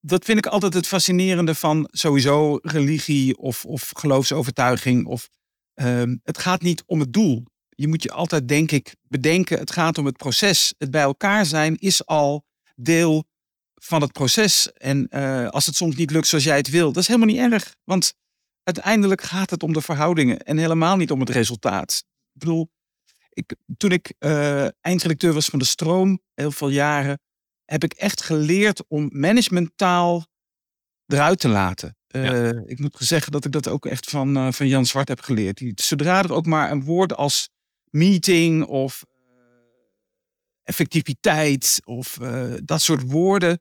Dat 0.00 0.24
vind 0.24 0.38
ik 0.38 0.46
altijd 0.46 0.74
het 0.74 0.86
fascinerende 0.86 1.54
van 1.54 1.88
sowieso 1.90 2.58
religie 2.62 3.36
of, 3.36 3.64
of 3.64 3.90
geloofsovertuiging. 3.96 5.06
Of, 5.06 5.28
um, 5.74 6.20
het 6.22 6.38
gaat 6.38 6.62
niet 6.62 6.82
om 6.86 7.00
het 7.00 7.12
doel. 7.12 7.44
Je 7.80 7.88
moet 7.88 8.02
je 8.02 8.12
altijd, 8.12 8.48
denk 8.48 8.70
ik, 8.70 8.96
bedenken, 9.02 9.58
het 9.58 9.70
gaat 9.70 9.98
om 9.98 10.06
het 10.06 10.16
proces. 10.16 10.74
Het 10.78 10.90
bij 10.90 11.02
elkaar 11.02 11.46
zijn 11.46 11.76
is 11.76 12.06
al 12.06 12.44
deel 12.76 13.24
van 13.74 14.00
het 14.00 14.12
proces. 14.12 14.72
En 14.72 15.06
uh, 15.10 15.48
als 15.48 15.66
het 15.66 15.74
soms 15.74 15.96
niet 15.96 16.10
lukt 16.10 16.26
zoals 16.26 16.44
jij 16.44 16.56
het 16.56 16.68
wil, 16.68 16.92
dat 16.92 17.02
is 17.02 17.08
helemaal 17.08 17.28
niet 17.28 17.52
erg. 17.52 17.74
Want 17.84 18.14
uiteindelijk 18.62 19.22
gaat 19.22 19.50
het 19.50 19.62
om 19.62 19.72
de 19.72 19.80
verhoudingen 19.80 20.38
en 20.38 20.58
helemaal 20.58 20.96
niet 20.96 21.10
om 21.10 21.20
het 21.20 21.30
resultaat. 21.30 22.04
Ik 22.32 22.40
bedoel, 22.40 22.70
ik, 23.30 23.54
toen 23.76 23.92
ik 23.92 24.14
uh, 24.18 24.68
eindredacteur 24.80 25.32
was 25.32 25.46
van 25.46 25.58
de 25.58 25.64
Stroom, 25.64 26.20
heel 26.34 26.52
veel 26.52 26.68
jaren, 26.68 27.20
heb 27.64 27.84
ik 27.84 27.92
echt 27.92 28.22
geleerd 28.22 28.84
om 28.88 29.08
managementtaal 29.12 30.26
eruit 31.06 31.40
te 31.40 31.48
laten. 31.48 31.96
Uh, 32.14 32.48
Ik 32.48 32.78
moet 32.78 32.96
zeggen 32.98 33.32
dat 33.32 33.44
ik 33.44 33.52
dat 33.52 33.68
ook 33.68 33.86
echt 33.86 34.10
van, 34.10 34.36
uh, 34.36 34.52
van 34.52 34.68
Jan 34.68 34.86
Zwart 34.86 35.08
heb 35.08 35.20
geleerd. 35.20 35.56
Die, 35.56 35.72
zodra 35.74 36.22
er 36.22 36.32
ook 36.32 36.46
maar 36.46 36.70
een 36.70 36.84
woord 36.84 37.14
als 37.14 37.48
meeting 37.90 38.64
of 38.64 39.04
effectiviteit 40.62 41.80
of 41.84 42.12
dat 42.64 42.82
soort 42.82 43.10
woorden, 43.10 43.60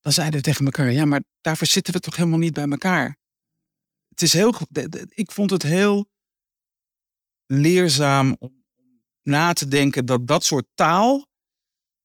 dan 0.00 0.12
zeiden 0.12 0.36
we 0.36 0.44
tegen 0.44 0.64
elkaar, 0.64 0.92
ja, 0.92 1.04
maar 1.04 1.22
daarvoor 1.40 1.66
zitten 1.66 1.92
we 1.92 2.00
toch 2.00 2.16
helemaal 2.16 2.38
niet 2.38 2.52
bij 2.52 2.68
elkaar. 2.68 3.16
Het 4.08 4.22
is 4.22 4.32
heel, 4.32 4.54
ik 5.08 5.30
vond 5.30 5.50
het 5.50 5.62
heel 5.62 6.06
leerzaam 7.46 8.36
om 8.38 8.64
na 9.22 9.52
te 9.52 9.68
denken 9.68 10.06
dat 10.06 10.26
dat 10.26 10.44
soort 10.44 10.66
taal 10.74 11.26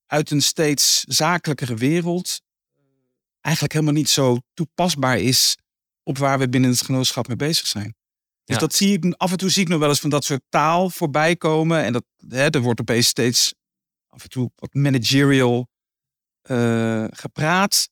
uit 0.05 0.31
een 0.31 0.41
steeds 0.41 0.99
zakelijkere 0.99 1.75
wereld 1.75 2.41
eigenlijk 3.41 3.73
helemaal 3.73 3.95
niet 3.95 4.09
zo 4.09 4.37
toepasbaar 4.53 5.19
is 5.19 5.57
op 6.03 6.17
waar 6.17 6.39
we 6.39 6.49
binnen 6.49 6.69
het 6.69 6.81
genootschap 6.81 7.27
mee 7.27 7.37
bezig 7.37 7.67
zijn. 7.67 7.95
Dus 8.51 8.59
dat 8.59 8.75
zie 8.75 8.97
ik 8.97 9.13
af 9.17 9.31
en 9.31 9.37
toe 9.37 9.49
zie 9.49 9.61
ik 9.61 9.67
nog 9.69 9.79
wel 9.79 9.89
eens 9.89 9.99
van 9.99 10.09
dat 10.09 10.23
soort 10.23 10.41
taal 10.49 10.89
voorbij 10.89 11.35
komen. 11.35 11.83
En 11.83 11.93
dat 11.93 12.03
hè, 12.27 12.49
er 12.49 12.61
wordt 12.61 12.79
opeens 12.79 13.07
steeds 13.07 13.53
af 14.09 14.23
en 14.23 14.29
toe 14.29 14.51
wat 14.55 14.73
managerial 14.73 15.69
uh, 16.49 17.05
gepraat. 17.09 17.89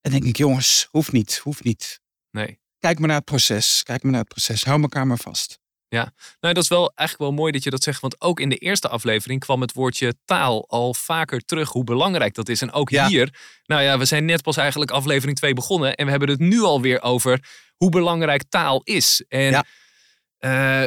En 0.00 0.10
denk 0.10 0.24
ik, 0.24 0.36
jongens, 0.36 0.88
hoeft 0.90 1.12
niet, 1.12 1.36
hoeft 1.36 1.64
niet. 1.64 2.00
Nee. 2.30 2.60
Kijk 2.78 2.98
maar 2.98 3.08
naar 3.08 3.16
het 3.16 3.24
proces. 3.24 3.82
Kijk 3.82 4.02
maar 4.02 4.12
naar 4.12 4.20
het 4.20 4.28
proces. 4.28 4.64
Hou 4.64 4.82
elkaar 4.82 5.06
maar 5.06 5.18
vast. 5.18 5.58
Ja, 5.88 6.12
nou 6.40 6.54
dat 6.54 6.62
is 6.62 6.68
wel 6.68 6.92
eigenlijk 6.94 7.30
wel 7.30 7.40
mooi 7.40 7.52
dat 7.52 7.62
je 7.62 7.70
dat 7.70 7.82
zegt. 7.82 8.00
Want 8.00 8.20
ook 8.20 8.40
in 8.40 8.48
de 8.48 8.56
eerste 8.56 8.88
aflevering 8.88 9.40
kwam 9.40 9.60
het 9.60 9.72
woordje 9.72 10.14
taal 10.24 10.68
al 10.68 10.94
vaker 10.94 11.44
terug. 11.44 11.70
Hoe 11.70 11.84
belangrijk 11.84 12.34
dat 12.34 12.48
is. 12.48 12.62
En 12.62 12.72
ook 12.72 12.90
hier, 12.90 13.34
nou 13.64 13.82
ja, 13.82 13.98
we 13.98 14.04
zijn 14.04 14.24
net 14.24 14.42
pas 14.42 14.56
eigenlijk 14.56 14.90
aflevering 14.90 15.36
2 15.36 15.54
begonnen. 15.54 15.94
En 15.94 16.04
we 16.04 16.10
hebben 16.10 16.28
het 16.28 16.38
nu 16.38 16.60
alweer 16.60 17.02
over 17.02 17.48
hoe 17.76 17.90
belangrijk 17.90 18.42
taal 18.48 18.80
is. 18.84 19.24
En 19.28 19.50
ja. 19.50 19.64
Uh, 20.40 20.84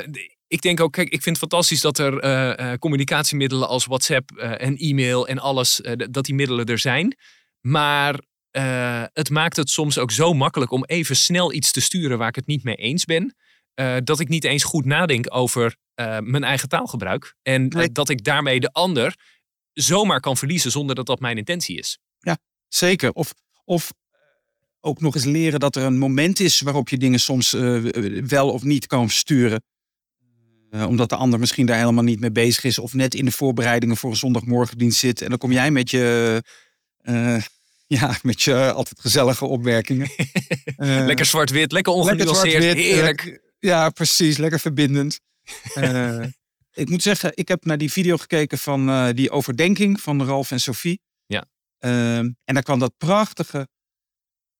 ik 0.47 0.61
denk 0.61 0.79
ook, 0.79 0.91
kijk, 0.91 1.09
ik 1.09 1.21
vind 1.21 1.39
het 1.39 1.49
fantastisch 1.49 1.81
dat 1.81 1.97
er 1.97 2.23
uh, 2.23 2.73
communicatiemiddelen 2.73 3.67
als 3.67 3.85
WhatsApp 3.85 4.31
en 4.37 4.77
e-mail 4.77 5.27
en 5.27 5.39
alles, 5.39 5.81
dat 6.09 6.25
die 6.25 6.35
middelen 6.35 6.65
er 6.65 6.79
zijn. 6.79 7.17
Maar 7.61 8.19
het 9.13 9.29
maakt 9.29 9.55
het 9.55 9.69
soms 9.69 9.97
ook 9.97 10.11
zo 10.11 10.33
makkelijk 10.33 10.71
om 10.71 10.85
even 10.85 11.15
snel 11.15 11.53
iets 11.53 11.71
te 11.71 11.81
sturen 11.81 12.17
waar 12.17 12.27
ik 12.27 12.35
het 12.35 12.47
niet 12.47 12.63
mee 12.63 12.75
eens 12.75 13.05
ben. 13.05 13.35
Dat 14.03 14.19
ik 14.19 14.27
niet 14.27 14.43
eens 14.43 14.63
goed 14.63 14.85
nadenk 14.85 15.35
over 15.35 15.75
mijn 16.19 16.43
eigen 16.43 16.69
taalgebruik. 16.69 17.35
En 17.41 17.69
dat 17.69 18.09
ik 18.09 18.23
daarmee 18.23 18.59
de 18.59 18.71
ander 18.71 19.15
zomaar 19.73 20.19
kan 20.19 20.37
verliezen 20.37 20.71
zonder 20.71 20.95
dat 20.95 21.05
dat 21.05 21.19
mijn 21.19 21.37
intentie 21.37 21.77
is. 21.77 21.99
Ja, 22.19 22.37
zeker. 22.67 23.11
Of, 23.11 23.33
of 23.63 23.91
ook 24.81 25.01
nog 25.01 25.15
eens 25.15 25.23
leren 25.23 25.59
dat 25.59 25.75
er 25.75 25.83
een 25.83 25.97
moment 25.97 26.39
is 26.39 26.61
waarop 26.61 26.89
je 26.89 26.97
dingen 26.97 27.19
soms 27.19 27.51
wel 28.27 28.49
of 28.49 28.63
niet 28.63 28.87
kan 28.87 29.09
sturen. 29.09 29.63
omdat 30.71 31.09
de 31.09 31.15
ander 31.15 31.39
misschien 31.39 31.65
daar 31.65 31.77
helemaal 31.77 32.03
niet 32.03 32.19
mee 32.19 32.31
bezig 32.31 32.63
is. 32.63 32.79
Of 32.79 32.93
net 32.93 33.15
in 33.15 33.25
de 33.25 33.31
voorbereidingen 33.31 33.97
voor 33.97 34.09
een 34.09 34.15
zondagmorgendienst 34.15 34.99
zit. 34.99 35.21
En 35.21 35.29
dan 35.29 35.37
kom 35.37 35.51
jij 35.51 35.71
met 35.71 35.89
je 35.89 36.43
ja, 37.97 38.17
met 38.21 38.41
je 38.41 38.71
altijd 38.71 38.99
gezellige 38.99 39.45
opmerkingen. 39.45 40.09
lekker 41.11 41.25
zwart-wit, 41.25 41.71
lekker 41.71 41.93
ongenuanceerd, 41.93 42.63
heerlijk. 42.63 43.41
Ja, 43.59 43.89
precies. 43.89 44.37
Lekker 44.37 44.59
verbindend. 44.59 45.19
ik 46.73 46.89
moet 46.89 47.01
zeggen, 47.01 47.31
ik 47.33 47.47
heb 47.47 47.65
naar 47.65 47.77
die 47.77 47.91
video 47.91 48.17
gekeken 48.17 48.57
van 48.57 49.11
die 49.13 49.31
overdenking 49.31 50.01
van 50.01 50.25
Ralf 50.25 50.51
en 50.51 50.59
Sophie. 50.59 51.01
Ja. 51.25 51.45
Uh, 51.79 52.17
en 52.17 52.37
daar 52.45 52.63
kwam 52.63 52.79
dat 52.79 52.97
prachtige 52.97 53.67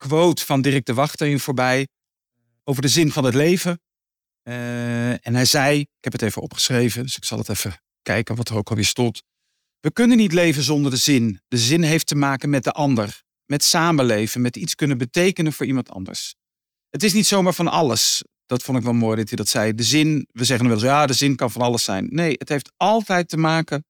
quote 0.07 0.45
van 0.45 0.61
Dirk 0.61 0.85
de 0.85 0.93
Wachter 0.93 1.27
in 1.27 1.39
voorbij. 1.39 1.87
Over 2.63 2.81
de 2.81 2.87
zin 2.87 3.11
van 3.11 3.23
het 3.23 3.33
leven. 3.33 3.81
Uh, 4.43 5.11
en 5.11 5.35
hij 5.35 5.45
zei, 5.45 5.79
ik 5.79 5.87
heb 5.99 6.13
het 6.13 6.21
even 6.21 6.41
opgeschreven, 6.41 7.03
dus 7.03 7.17
ik 7.17 7.25
zal 7.25 7.37
het 7.37 7.49
even 7.49 7.81
kijken 8.01 8.35
wat 8.35 8.49
er 8.49 8.55
ook 8.55 8.69
alweer 8.69 8.85
stond. 8.85 9.23
We 9.79 9.91
kunnen 9.93 10.17
niet 10.17 10.33
leven 10.33 10.63
zonder 10.63 10.91
de 10.91 10.97
zin. 10.97 11.41
De 11.47 11.57
zin 11.57 11.83
heeft 11.83 12.07
te 12.07 12.15
maken 12.15 12.49
met 12.49 12.63
de 12.63 12.71
ander. 12.71 13.21
Met 13.45 13.63
samenleven, 13.63 14.41
met 14.41 14.55
iets 14.55 14.75
kunnen 14.75 14.97
betekenen 14.97 15.53
voor 15.53 15.65
iemand 15.65 15.89
anders. 15.89 16.35
Het 16.89 17.03
is 17.03 17.13
niet 17.13 17.27
zomaar 17.27 17.53
van 17.53 17.67
alles 17.67 18.21
dat 18.51 18.63
vond 18.63 18.77
ik 18.77 18.83
wel 18.83 18.93
mooi 18.93 19.15
dat 19.17 19.27
hij 19.27 19.37
dat 19.37 19.47
zei. 19.47 19.75
De 19.75 19.83
zin, 19.83 20.27
we 20.31 20.43
zeggen 20.43 20.65
wel 20.65 20.75
eens, 20.75 20.83
ja, 20.83 21.05
de 21.05 21.13
zin 21.13 21.35
kan 21.35 21.51
van 21.51 21.61
alles 21.61 21.83
zijn. 21.83 22.07
Nee, 22.09 22.35
het 22.37 22.49
heeft 22.49 22.71
altijd 22.77 23.29
te 23.29 23.37
maken 23.37 23.85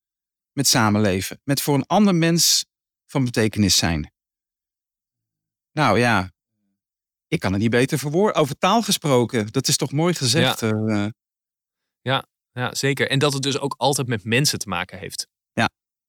met 0.51 0.67
samenleven. 0.67 1.39
Met 1.43 1.61
voor 1.61 1.75
een 1.75 1.85
ander 1.85 2.15
mens 2.15 2.65
van 3.05 3.25
betekenis 3.25 3.75
zijn. 3.75 4.11
Nou 5.71 5.99
ja, 5.99 6.31
ik 7.27 7.39
kan 7.39 7.51
het 7.51 7.61
niet 7.61 7.71
beter 7.71 7.97
verwoorden. 7.97 8.41
Over 8.41 8.57
taal 8.57 8.81
gesproken, 8.81 9.47
dat 9.51 9.67
is 9.67 9.77
toch 9.77 9.91
mooi 9.91 10.13
gezegd. 10.13 10.59
Ja. 10.59 10.71
Uh, 10.71 11.07
ja, 12.01 12.25
ja, 12.51 12.75
zeker. 12.75 13.09
En 13.09 13.19
dat 13.19 13.33
het 13.33 13.43
dus 13.43 13.59
ook 13.59 13.75
altijd 13.77 14.07
met 14.07 14.23
mensen 14.23 14.59
te 14.59 14.69
maken 14.69 14.97
heeft. 14.97 15.27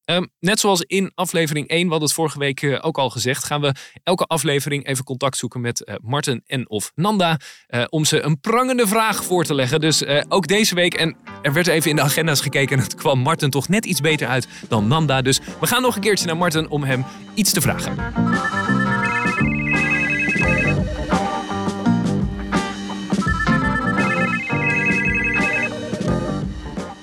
Um, 0.05 0.31
net 0.39 0.61
zoals 0.61 0.81
in 0.81 1.13
aflevering 1.15 1.69
1, 1.69 1.85
we 1.85 1.91
hadden 1.91 2.09
het 2.09 2.17
vorige 2.17 2.39
week 2.39 2.63
uh, 2.63 2.79
ook 2.81 2.99
al 2.99 3.11
gezegd, 3.11 3.45
gaan 3.45 3.61
we 3.61 3.75
elke 4.03 4.25
aflevering 4.25 4.87
even 4.87 5.05
contact 5.05 5.37
zoeken 5.37 5.61
met 5.61 5.83
uh, 5.89 5.95
Marten 6.03 6.43
en 6.47 6.71
of 6.71 6.93
Nanda. 6.95 7.41
Uh, 7.69 7.85
om 7.89 8.05
ze 8.05 8.21
een 8.21 8.41
prangende 8.41 8.87
vraag 8.87 9.25
voor 9.25 9.45
te 9.45 9.55
leggen. 9.55 9.81
Dus 9.81 10.05
ook 10.29 10.47
deze 10.47 10.75
week, 10.75 10.95
en 10.95 11.17
er 11.43 11.53
werd 11.53 11.67
even 11.67 11.91
in 11.91 11.97
de 11.97 12.03
agenda's 12.03 12.41
gekeken 12.41 12.77
en 12.77 12.83
het 12.83 12.95
kwam 12.95 13.19
Marten 13.19 13.51
toch 13.51 13.69
net 13.69 13.85
iets 13.85 14.01
beter 14.01 14.29
uit 14.29 14.49
dan 14.69 14.89
Nanda. 14.89 15.23
Dus 15.23 15.41
we 15.61 15.67
gaan 15.67 15.83
nog 15.83 15.95
een 15.95 16.01
keertje 16.01 16.27
naar 16.27 16.37
Marten 16.37 16.69
om 16.69 16.85
hem 16.85 17.05
iets 17.35 17.53
te 17.53 17.61
vragen. 17.61 18.62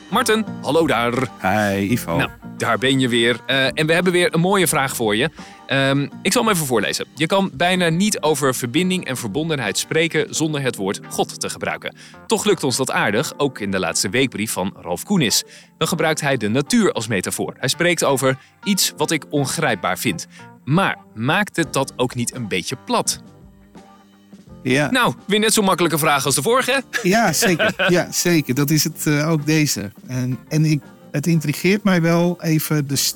Marten, 0.10 0.46
hallo 0.62 0.88
daar. 0.88 1.14
Hi, 1.42 1.92
Ivo. 1.92 2.18
Nou, 2.18 2.30
daar 2.58 2.78
ben 2.78 3.00
je 3.00 3.08
weer. 3.10 3.40
Uh, 3.48 3.66
en 3.66 3.88
we 3.88 3.94
hebben 3.94 4.14
weer 4.14 4.34
een 4.34 4.40
mooie 4.40 4.68
vraag 4.68 4.96
voor 4.96 5.16
je. 5.16 5.30
Um, 5.68 6.10
ik 6.22 6.32
zal 6.32 6.44
hem 6.44 6.52
even 6.54 6.66
voorlezen. 6.66 7.06
Je 7.16 7.26
kan 7.26 7.52
bijna 7.54 7.90
niet 7.90 8.22
over 8.22 8.56
verbinding 8.56 9.06
en 9.06 9.18
verbondenheid 9.18 9.78
spreken 9.78 10.36
zonder 10.36 10.62
het 10.62 10.76
woord 10.76 11.00
God 11.10 11.40
te 11.40 11.50
gebruiken. 11.50 11.96
Toch 12.28 12.46
lukt 12.46 12.64
ons 12.64 12.78
dat 12.78 12.92
aardig, 12.92 13.34
ook 13.38 13.60
in 13.60 13.72
de 13.72 13.80
laatste 13.80 14.10
weekbrief 14.10 14.52
van 14.52 14.76
Ralf 14.82 15.04
Koenis. 15.04 15.44
Dan 15.78 15.88
gebruikt 15.88 16.22
hij 16.22 16.38
de 16.38 16.50
natuur 16.50 16.92
als 16.92 17.08
metafoor. 17.08 17.54
Hij 17.58 17.70
spreekt 17.70 18.04
over 18.04 18.38
iets 18.64 18.94
wat 18.98 19.12
ik 19.12 19.26
ongrijpbaar 19.30 19.98
vind. 19.98 20.28
Maar 20.66 20.98
maakt 21.14 21.56
het 21.56 21.74
dat 21.74 21.94
ook 21.96 22.16
niet 22.16 22.36
een 22.36 22.48
beetje 22.48 22.76
plat? 22.86 23.22
Ja. 24.64 24.92
Nou, 24.92 25.14
weer 25.28 25.40
net 25.40 25.54
zo'n 25.54 25.66
makkelijke 25.66 25.98
vraag 25.98 26.26
als 26.26 26.36
de 26.36 26.42
vorige. 26.42 26.84
Ja, 27.04 27.34
zeker. 27.34 27.74
Ja, 27.88 28.12
zeker. 28.12 28.56
Dat 28.56 28.70
is 28.70 28.84
het 28.84 29.06
uh, 29.08 29.30
ook 29.30 29.46
deze. 29.46 29.92
En, 30.08 30.40
en 30.48 30.66
ik 30.66 30.82
het 31.12 31.28
intrigeert 31.28 31.84
mij 31.84 32.02
wel 32.02 32.42
even 32.42 32.88
de, 32.88 33.12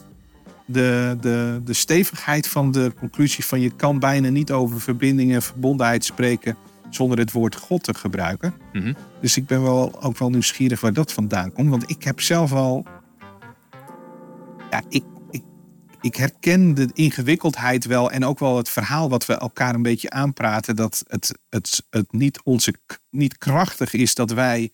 de, 0.65 1.17
de, 1.21 1.61
de 1.65 1.73
stevigheid 1.73 2.47
van 2.47 2.71
de 2.71 2.91
conclusie 2.99 3.45
van 3.45 3.61
je 3.61 3.69
kan 3.69 3.99
bijna 3.99 4.29
niet 4.29 4.51
over 4.51 4.81
verbinding 4.81 5.33
en 5.33 5.41
verbondenheid 5.41 6.05
spreken 6.05 6.57
zonder 6.89 7.17
het 7.17 7.31
woord 7.31 7.55
God 7.55 7.83
te 7.83 7.93
gebruiken. 7.93 8.53
Mhm. 8.73 8.93
Dus 9.21 9.37
ik 9.37 9.45
ben 9.45 9.63
wel 9.63 10.03
ook 10.03 10.17
wel 10.17 10.29
nieuwsgierig 10.29 10.81
waar 10.81 10.93
dat 10.93 11.13
vandaan 11.13 11.51
komt. 11.51 11.69
Want 11.69 11.89
ik 11.89 12.03
heb 12.03 12.21
zelf 12.21 12.53
al. 12.53 12.85
Ja, 14.69 14.81
ik, 14.89 15.03
ik, 16.03 16.15
herken 16.15 16.73
de 16.73 16.89
ingewikkeldheid 16.93 17.85
wel 17.85 18.11
en 18.11 18.25
ook 18.25 18.39
wel 18.39 18.57
het 18.57 18.69
verhaal 18.69 19.09
wat 19.09 19.25
we 19.25 19.33
elkaar 19.33 19.75
een 19.75 19.81
beetje 19.81 20.09
aanpraten. 20.09 20.75
Dat 20.75 21.03
het, 21.07 21.39
het, 21.49 21.83
het 21.89 22.11
niet, 22.11 22.41
onze, 22.43 22.75
niet 23.09 23.37
krachtig 23.37 23.93
is 23.93 24.15
dat 24.15 24.31
wij 24.31 24.71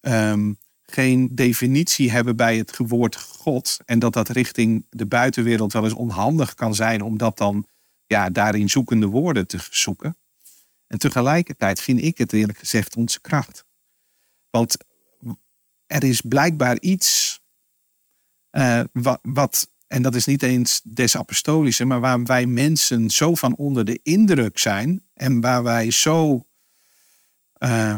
ehm, 0.00 0.52
geen 0.82 1.34
definitie 1.34 2.10
hebben 2.10 2.36
bij 2.36 2.56
het 2.56 2.76
woord 2.76 3.16
God. 3.16 3.78
En 3.84 3.98
dat 3.98 4.12
dat 4.12 4.28
richting 4.28 4.86
de 4.90 5.06
buitenwereld 5.06 5.72
wel 5.72 5.84
eens 5.84 5.92
onhandig 5.92 6.54
kan 6.54 6.74
zijn 6.74 7.02
om 7.02 7.18
dat 7.18 7.38
dan 7.38 7.66
ja, 8.06 8.30
daarin 8.30 8.70
zoekende 8.70 9.06
woorden 9.06 9.46
te 9.46 9.58
zoeken. 9.70 10.16
En 10.86 10.98
tegelijkertijd 10.98 11.80
vind 11.80 12.02
ik 12.02 12.18
het 12.18 12.32
eerlijk 12.32 12.58
gezegd 12.58 12.96
onze 12.96 13.20
kracht. 13.20 13.64
Want 14.50 14.76
er 15.86 16.04
is 16.04 16.20
blijkbaar 16.20 16.80
iets 16.80 17.40
uh, 18.50 18.80
wat, 18.92 19.18
wat, 19.22 19.73
en 19.94 20.02
dat 20.02 20.14
is 20.14 20.24
niet 20.24 20.42
eens 20.42 20.80
des 20.84 21.16
apostolische, 21.16 21.84
maar 21.84 22.00
waar 22.00 22.22
wij 22.22 22.46
mensen 22.46 23.10
zo 23.10 23.34
van 23.34 23.56
onder 23.56 23.84
de 23.84 24.00
indruk 24.02 24.58
zijn 24.58 25.02
en 25.14 25.40
waar 25.40 25.62
wij 25.62 25.90
zo 25.90 26.46
uh, 27.58 27.96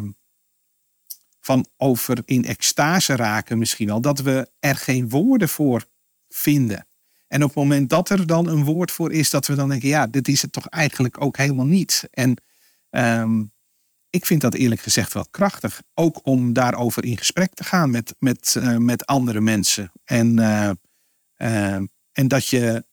van 1.40 1.66
over 1.76 2.22
in 2.24 2.44
extase 2.44 3.16
raken 3.16 3.58
misschien 3.58 3.86
wel, 3.86 4.00
dat 4.00 4.18
we 4.18 4.50
er 4.58 4.76
geen 4.76 5.08
woorden 5.08 5.48
voor 5.48 5.84
vinden. 6.28 6.86
En 7.28 7.42
op 7.42 7.48
het 7.48 7.56
moment 7.56 7.90
dat 7.90 8.08
er 8.08 8.26
dan 8.26 8.48
een 8.48 8.64
woord 8.64 8.90
voor 8.90 9.12
is, 9.12 9.30
dat 9.30 9.46
we 9.46 9.54
dan 9.54 9.68
denken, 9.68 9.88
ja, 9.88 10.06
dit 10.06 10.28
is 10.28 10.42
het 10.42 10.52
toch 10.52 10.66
eigenlijk 10.68 11.20
ook 11.20 11.36
helemaal 11.36 11.66
niet. 11.66 12.08
En 12.10 12.42
ehm, 12.90 13.42
ik 14.10 14.26
vind 14.26 14.40
dat 14.40 14.54
eerlijk 14.54 14.80
gezegd 14.80 15.12
wel 15.12 15.26
krachtig. 15.30 15.82
Ook 15.94 16.26
om 16.26 16.52
daarover 16.52 17.04
in 17.04 17.18
gesprek 17.18 17.54
te 17.54 17.64
gaan 17.64 17.90
met, 17.90 18.14
met, 18.18 18.54
uh, 18.58 18.76
met 18.76 19.06
andere 19.06 19.40
mensen. 19.40 19.92
En, 20.04 20.38
uh, 20.38 20.70
en 21.36 22.28
dat, 22.28 22.46
je, 22.46 22.84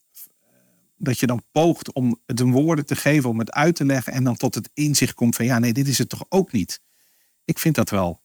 dat 0.97 1.19
je 1.19 1.27
dan 1.27 1.43
poogt 1.51 1.93
om 1.93 2.21
het 2.25 2.39
een 2.39 2.51
woorden 2.51 2.85
te 2.85 2.95
geven, 2.95 3.29
om 3.29 3.39
het 3.39 3.51
uit 3.51 3.75
te 3.75 3.85
leggen. 3.85 4.13
En 4.13 4.23
dan 4.23 4.35
tot 4.35 4.55
het 4.55 4.69
inzicht 4.73 5.13
komt 5.13 5.35
van 5.35 5.45
ja, 5.45 5.59
nee, 5.59 5.73
dit 5.73 5.87
is 5.87 5.97
het 5.97 6.09
toch 6.09 6.25
ook 6.29 6.51
niet. 6.51 6.81
Ik 7.45 7.59
vind 7.59 7.75
dat 7.75 7.89
wel 7.89 8.21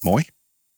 mooi. 0.00 0.24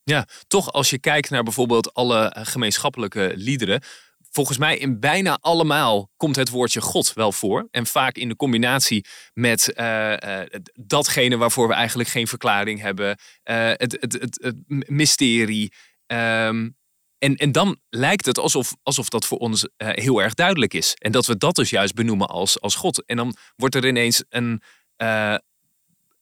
Ja, 0.02 0.26
toch 0.46 0.72
als 0.72 0.90
je 0.90 0.98
kijkt 0.98 1.30
naar 1.30 1.42
bijvoorbeeld 1.42 1.94
alle 1.94 2.36
gemeenschappelijke 2.38 3.32
liederen. 3.34 3.82
Volgens 4.30 4.58
mij 4.58 4.76
in 4.76 5.00
bijna 5.00 5.38
allemaal 5.40 6.10
komt 6.16 6.36
het 6.36 6.48
woordje 6.48 6.80
God 6.80 7.12
wel 7.12 7.32
voor. 7.32 7.68
En 7.70 7.86
vaak 7.86 8.16
in 8.16 8.28
de 8.28 8.36
combinatie 8.36 9.06
met 9.32 9.72
uh, 9.74 10.12
uh, 10.12 10.40
datgene 10.72 11.36
waarvoor 11.36 11.68
we 11.68 11.74
eigenlijk 11.74 12.08
geen 12.08 12.26
verklaring 12.26 12.80
hebben. 12.80 13.18
Het, 13.42 13.96
het, 14.00 14.12
het, 14.12 14.54
mysterie. 14.88 15.72
Um, 16.06 16.78
en, 17.20 17.36
en 17.36 17.52
dan 17.52 17.78
lijkt 17.88 18.26
het 18.26 18.38
alsof, 18.38 18.76
alsof 18.82 19.08
dat 19.08 19.26
voor 19.26 19.38
ons 19.38 19.68
heel 19.76 20.22
erg 20.22 20.34
duidelijk 20.34 20.74
is. 20.74 20.94
En 20.98 21.12
dat 21.12 21.26
we 21.26 21.36
dat 21.36 21.54
dus 21.54 21.70
juist 21.70 21.94
benoemen 21.94 22.26
als, 22.26 22.60
als 22.60 22.74
God. 22.74 23.04
En 23.04 23.16
dan 23.16 23.36
wordt 23.56 23.74
er 23.74 23.86
ineens 23.86 24.24
een, 24.28 24.62
een, 24.96 25.40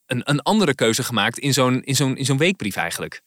een 0.06 0.42
andere 0.42 0.74
keuze 0.74 1.02
gemaakt 1.02 1.38
in 1.38 1.52
zo'n 1.52 1.82
in 1.82 1.96
zo'n 1.96 2.16
in 2.16 2.24
zo'n 2.24 2.38
weekbrief 2.38 2.76
eigenlijk. 2.76 3.22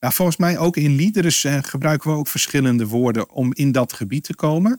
Nou, 0.00 0.14
volgens 0.14 0.36
mij 0.36 0.58
ook 0.58 0.76
in 0.76 0.94
liederen 0.94 1.32
uh, 1.46 1.58
gebruiken 1.62 2.10
we 2.10 2.16
ook 2.16 2.28
verschillende 2.28 2.86
woorden 2.86 3.30
om 3.30 3.54
in 3.54 3.72
dat 3.72 3.92
gebied 3.92 4.24
te 4.24 4.34
komen. 4.34 4.76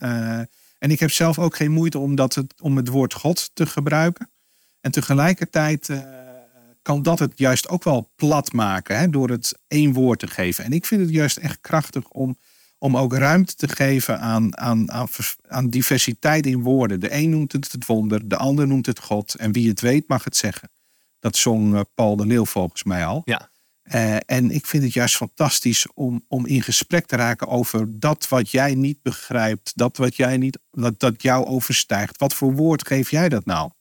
En 0.77 0.91
ik 0.91 0.99
heb 0.99 1.11
zelf 1.11 1.39
ook 1.39 1.55
geen 1.55 1.71
moeite 1.71 1.99
om, 1.99 2.15
dat 2.15 2.35
het, 2.35 2.53
om 2.61 2.77
het 2.77 2.87
woord 2.87 3.13
God 3.13 3.49
te 3.53 3.65
gebruiken. 3.65 4.31
En 4.81 4.91
tegelijkertijd 4.91 5.89
kan 6.85 7.03
dat 7.03 7.19
het 7.19 7.31
juist 7.35 7.69
ook 7.69 7.83
wel 7.83 8.11
plat 8.15 8.53
maken 8.53 8.97
hè, 8.97 9.09
door 9.09 9.29
het 9.29 9.59
één 9.67 9.93
woord 9.93 10.19
te 10.19 10.27
geven. 10.27 10.63
En 10.63 10.71
ik 10.71 10.85
vind 10.85 11.01
het 11.01 11.09
juist 11.09 11.37
echt 11.37 11.57
krachtig 11.61 12.09
om, 12.09 12.37
om 12.77 12.97
ook 12.97 13.13
ruimte 13.13 13.55
te 13.55 13.67
geven 13.67 14.19
aan, 14.19 14.57
aan, 14.57 14.91
aan, 14.91 15.07
aan 15.47 15.69
diversiteit 15.69 16.45
in 16.45 16.61
woorden. 16.61 16.99
De 16.99 17.13
een 17.13 17.29
noemt 17.29 17.51
het 17.51 17.71
het 17.71 17.85
wonder, 17.85 18.27
de 18.27 18.37
ander 18.37 18.67
noemt 18.67 18.85
het 18.85 18.99
God. 18.99 19.35
En 19.35 19.51
wie 19.51 19.69
het 19.69 19.81
weet 19.81 20.07
mag 20.07 20.23
het 20.23 20.35
zeggen. 20.35 20.69
Dat 21.19 21.35
zong 21.35 21.83
Paul 21.95 22.15
de 22.15 22.25
Leeuw 22.25 22.45
volgens 22.45 22.83
mij 22.83 23.05
al. 23.05 23.21
Ja. 23.25 23.49
Uh, 23.83 24.15
en 24.25 24.51
ik 24.51 24.65
vind 24.65 24.83
het 24.83 24.93
juist 24.93 25.15
fantastisch 25.15 25.87
om, 25.93 26.25
om 26.27 26.45
in 26.45 26.61
gesprek 26.61 27.05
te 27.05 27.15
raken 27.15 27.47
over 27.47 27.99
dat 27.99 28.27
wat 28.27 28.49
jij 28.49 28.75
niet 28.75 29.01
begrijpt, 29.01 29.71
dat 29.75 29.97
wat 29.97 30.15
jij 30.15 30.37
niet, 30.37 30.59
dat, 30.71 30.99
dat 30.99 31.21
jou 31.21 31.45
overstijgt. 31.45 32.17
Wat 32.17 32.33
voor 32.33 32.53
woord 32.53 32.87
geef 32.87 33.09
jij 33.09 33.29
dat 33.29 33.45
nou? 33.45 33.71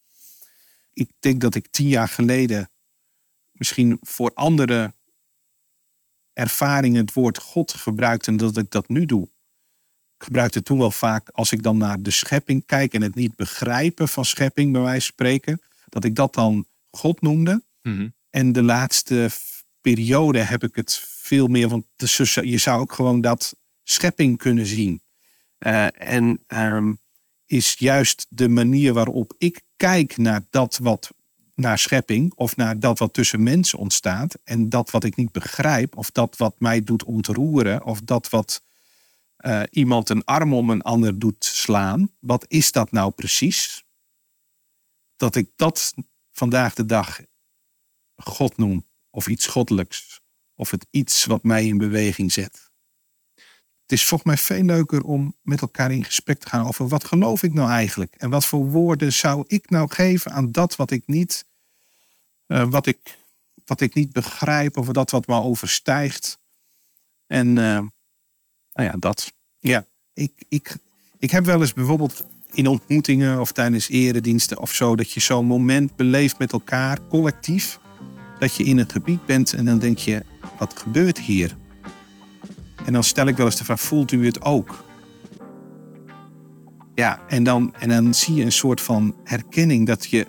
Ik 0.92 1.10
denk 1.20 1.40
dat 1.40 1.54
ik 1.54 1.66
tien 1.70 1.88
jaar 1.88 2.08
geleden 2.08 2.68
misschien 3.54 3.98
voor 4.00 4.30
andere 4.34 4.94
ervaringen 6.32 7.00
het 7.00 7.12
woord 7.12 7.38
God 7.38 7.72
gebruikte 7.72 8.30
en 8.30 8.36
dat 8.36 8.56
ik 8.56 8.70
dat 8.70 8.88
nu 8.88 9.06
doe. 9.06 9.22
Ik 10.16 10.24
gebruikte 10.24 10.62
toen 10.62 10.78
wel 10.78 10.90
vaak 10.90 11.28
als 11.28 11.52
ik 11.52 11.62
dan 11.62 11.76
naar 11.76 12.02
de 12.02 12.10
schepping 12.10 12.66
kijk 12.66 12.94
en 12.94 13.02
het 13.02 13.14
niet 13.14 13.36
begrijpen 13.36 14.08
van 14.08 14.24
schepping 14.24 14.72
bij 14.72 14.80
wijze 14.80 15.06
van 15.06 15.14
spreken, 15.14 15.60
dat 15.88 16.04
ik 16.04 16.14
dat 16.14 16.34
dan 16.34 16.66
God 16.90 17.20
noemde. 17.20 17.62
Mm 17.82 17.96
-hmm. 17.96 18.14
En 18.30 18.52
de 18.52 18.62
laatste 18.62 19.30
periode 19.80 20.38
heb 20.38 20.62
ik 20.62 20.74
het 20.74 20.94
veel 20.98 21.46
meer 21.46 21.68
van. 21.68 21.86
Je 22.42 22.58
zou 22.58 22.80
ook 22.80 22.92
gewoon 22.92 23.20
dat 23.20 23.56
schepping 23.82 24.38
kunnen 24.38 24.66
zien. 24.66 25.02
Uh, 25.58 26.10
en 26.12 26.44
um, 26.48 26.98
is 27.46 27.74
juist 27.78 28.26
de 28.28 28.48
manier 28.48 28.92
waarop 28.92 29.34
ik 29.38 29.62
kijk 29.76 30.16
naar 30.16 30.42
dat 30.50 30.78
wat 30.82 31.10
naar 31.54 31.78
schepping 31.78 32.34
of 32.34 32.56
naar 32.56 32.78
dat 32.78 32.98
wat 32.98 33.12
tussen 33.12 33.42
mensen 33.42 33.78
ontstaat 33.78 34.38
en 34.44 34.68
dat 34.68 34.90
wat 34.90 35.04
ik 35.04 35.16
niet 35.16 35.32
begrijp 35.32 35.96
of 35.96 36.10
dat 36.10 36.36
wat 36.36 36.60
mij 36.60 36.82
doet 36.82 37.04
ontroeren 37.04 37.84
of 37.84 38.00
dat 38.00 38.30
wat 38.30 38.62
uh, 39.38 39.62
iemand 39.70 40.08
een 40.08 40.24
arm 40.24 40.54
om 40.54 40.70
een 40.70 40.82
ander 40.82 41.18
doet 41.18 41.44
slaan. 41.44 42.10
Wat 42.20 42.44
is 42.48 42.72
dat 42.72 42.92
nou 42.92 43.10
precies? 43.10 43.84
Dat 45.16 45.36
ik 45.36 45.50
dat 45.56 45.94
vandaag 46.32 46.74
de 46.74 46.86
dag 46.86 47.20
God 48.16 48.56
noem 48.56 48.86
of 49.10 49.28
iets 49.28 49.46
goddelijks, 49.46 50.20
of 50.54 50.70
het 50.70 50.86
iets 50.90 51.24
wat 51.24 51.42
mij 51.42 51.66
in 51.66 51.78
beweging 51.78 52.32
zet. 52.32 52.72
Het 53.84 53.92
is 53.92 54.04
volgens 54.06 54.30
mij 54.30 54.38
veel 54.38 54.64
leuker 54.64 55.02
om 55.02 55.36
met 55.42 55.60
elkaar 55.60 55.92
in 55.92 56.04
gesprek 56.04 56.38
te 56.38 56.48
gaan 56.48 56.66
over 56.66 56.88
wat 56.88 57.04
geloof 57.04 57.42
ik 57.42 57.52
nou 57.54 57.70
eigenlijk 57.70 58.14
en 58.14 58.30
wat 58.30 58.46
voor 58.46 58.70
woorden 58.70 59.12
zou 59.12 59.44
ik 59.46 59.70
nou 59.70 59.90
geven 59.90 60.32
aan 60.32 60.52
dat 60.52 60.76
wat 60.76 60.90
ik 60.90 61.02
niet, 61.06 61.46
uh, 62.46 62.64
wat 62.70 62.86
ik, 62.86 63.18
wat 63.64 63.80
ik 63.80 63.94
niet 63.94 64.12
begrijp 64.12 64.76
of 64.76 64.86
dat 64.86 65.10
wat 65.10 65.26
me 65.26 65.34
overstijgt. 65.34 66.38
En 67.26 67.46
uh, 67.48 67.54
nou 67.54 67.90
ja, 68.88 68.94
dat. 68.98 69.32
Ja, 69.58 69.86
ik, 70.12 70.32
ik, 70.48 70.76
ik 71.18 71.30
heb 71.30 71.44
wel 71.44 71.60
eens 71.60 71.72
bijvoorbeeld 71.72 72.24
in 72.52 72.66
ontmoetingen 72.66 73.40
of 73.40 73.52
tijdens 73.52 73.88
erediensten 73.88 74.58
of 74.58 74.72
zo, 74.72 74.96
dat 74.96 75.10
je 75.10 75.20
zo'n 75.20 75.46
moment 75.46 75.96
beleeft 75.96 76.38
met 76.38 76.52
elkaar, 76.52 76.98
collectief 77.08 77.78
dat 78.38 78.54
je 78.54 78.64
in 78.64 78.78
het 78.78 78.92
gebied 78.92 79.26
bent 79.26 79.52
en 79.52 79.64
dan 79.64 79.78
denk 79.78 79.98
je, 79.98 80.24
wat 80.58 80.78
gebeurt 80.78 81.18
hier? 81.18 81.56
En 82.84 82.92
dan 82.92 83.04
stel 83.04 83.26
ik 83.26 83.36
wel 83.36 83.46
eens 83.46 83.56
de 83.56 83.64
vraag, 83.64 83.80
voelt 83.80 84.12
u 84.12 84.26
het 84.26 84.42
ook? 84.42 84.84
Ja, 86.94 87.20
en 87.28 87.44
dan, 87.44 87.74
en 87.78 87.88
dan 87.88 88.14
zie 88.14 88.34
je 88.34 88.44
een 88.44 88.52
soort 88.52 88.80
van 88.80 89.14
herkenning 89.24 89.86
dat 89.86 90.06
je 90.06 90.26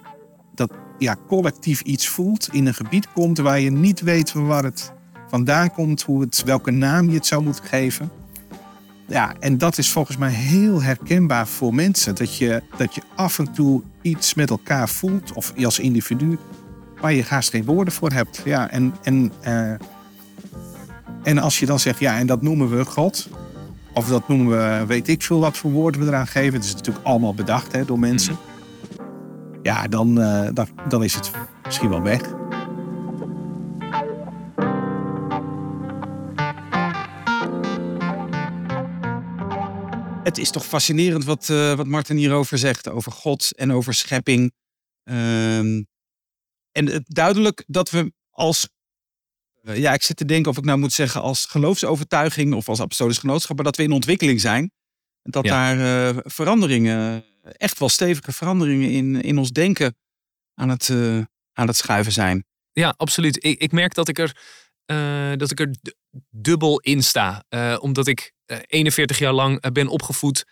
dat 0.56 0.72
ja, 0.98 1.16
collectief 1.28 1.82
iets 1.82 2.08
voelt, 2.08 2.50
in 2.52 2.66
een 2.66 2.74
gebied 2.74 3.12
komt 3.14 3.38
waar 3.38 3.60
je 3.60 3.72
niet 3.72 4.02
weet 4.02 4.34
waar 4.34 4.64
het 4.64 4.94
vandaan 5.28 5.72
komt, 5.72 6.02
hoe 6.02 6.22
het, 6.22 6.44
welke 6.44 6.72
naam 6.72 7.10
je 7.10 7.16
het 7.16 7.26
zou 7.26 7.44
moeten 7.44 7.64
geven. 7.64 8.12
Ja, 9.08 9.34
en 9.40 9.58
dat 9.58 9.78
is 9.78 9.92
volgens 9.92 10.18
mij 10.18 10.32
heel 10.32 10.82
herkenbaar 10.82 11.48
voor 11.48 11.74
mensen. 11.74 12.16
Dat 12.16 12.38
je, 12.38 12.64
dat 12.78 12.96
je 12.96 13.02
af 13.16 13.40
en 13.40 13.54
toe 13.54 13.82
iets 14.02 14.34
met 14.34 14.50
elkaar 14.50 14.90
voelt, 14.90 15.34
of 15.34 15.54
als 15.64 15.80
individu, 15.80 16.38
waar 17.02 17.14
je 17.14 17.24
haast 17.24 17.50
geen 17.50 17.66
woorden 17.66 17.94
voor 17.94 18.12
hebt. 18.12 18.42
Ja, 18.46 18.70
en, 18.70 18.94
en, 19.04 19.32
uh, 19.48 19.74
en 21.26 21.38
als 21.38 21.60
je 21.60 21.66
dan 21.66 21.80
zegt, 21.80 22.00
ja, 22.00 22.18
en 22.18 22.28
dat 22.28 22.42
noemen 22.42 22.78
we 22.78 22.86
God. 22.86 23.30
Of 23.94 24.08
dat 24.08 24.28
noemen 24.28 24.50
we, 24.50 24.86
weet 24.86 25.08
ik 25.08 25.24
veel 25.24 25.40
wat 25.40 25.58
voor 25.58 25.72
woorden 25.72 26.02
we 26.02 26.08
eraan 26.08 26.28
geven. 26.28 26.54
Het 26.54 26.64
is 26.64 26.74
natuurlijk 26.74 27.06
allemaal 27.06 27.34
bedacht 27.34 27.72
hè, 27.72 27.86
door 27.86 28.00
mensen. 28.00 28.38
Ja, 29.62 29.88
dan, 29.88 30.20
uh, 30.20 30.50
dan, 30.54 30.68
dan 30.90 31.04
is 31.04 31.14
het 31.14 31.32
misschien 31.64 31.90
wel 31.90 32.02
weg. 32.02 32.22
Het 40.24 40.38
is 40.38 40.50
toch 40.50 40.66
fascinerend 40.66 41.26
wat, 41.26 41.50
uh, 41.52 41.74
wat 41.74 41.88
Martin 41.88 42.18
hierover 42.18 42.58
zegt. 42.58 42.90
Over 42.90 43.12
God 43.12 43.56
en 43.56 43.72
over 43.72 43.94
schepping. 43.94 44.54
Uh, 45.04 45.58
en 45.58 45.86
het 46.72 47.04
duidelijk 47.06 47.64
dat 47.68 47.90
we 47.90 48.14
als, 48.30 48.70
ja, 49.74 49.94
ik 49.94 50.02
zit 50.02 50.18
te 50.18 50.26
denken 50.26 50.52
of 50.52 50.58
ik 50.58 50.64
nou 50.64 50.80
moet 50.80 50.94
zeggen 50.94 51.22
als 51.22 51.46
geloofsovertuiging 51.46 52.54
of 52.54 52.70
als 52.70 52.80
apostolisch 52.80 53.18
genootschap, 53.18 53.56
maar 53.56 53.66
dat 53.66 53.76
we 53.76 53.84
in 53.84 53.92
ontwikkeling 53.92 54.42
zijn. 54.42 54.72
Dat 55.24 55.46
ja. 55.46 55.52
daar 55.52 56.14
uh, 56.16 56.22
veranderingen, 56.24 57.26
echt 57.42 57.80
wel 57.80 57.90
stevige 57.90 58.32
veranderingen 58.32 58.90
in, 58.90 59.22
in 59.22 59.38
ons 59.38 59.52
denken 59.52 59.98
aan 60.54 60.70
het, 60.70 60.88
uh, 60.90 61.22
aan 61.54 61.68
het 61.68 61.76
schuiven 61.76 62.12
zijn. 62.12 62.46
Ja, 62.72 62.94
absoluut. 62.98 63.44
Ik, 63.44 63.60
ik 63.60 63.72
merk 63.72 63.94
dat 63.94 64.08
ik 64.08 64.20
er, 64.20 64.38
dat 65.38 65.52
ik 65.52 65.60
er 65.60 65.76
dubbel 66.30 66.80
in 66.80 67.04
sta. 67.04 67.44
omdat 67.80 68.08
ik 68.08 68.34
41 68.66 69.20
jaar 69.20 69.34
lang 69.34 69.72
ben 69.72 69.88
opgevoed, 69.88 70.46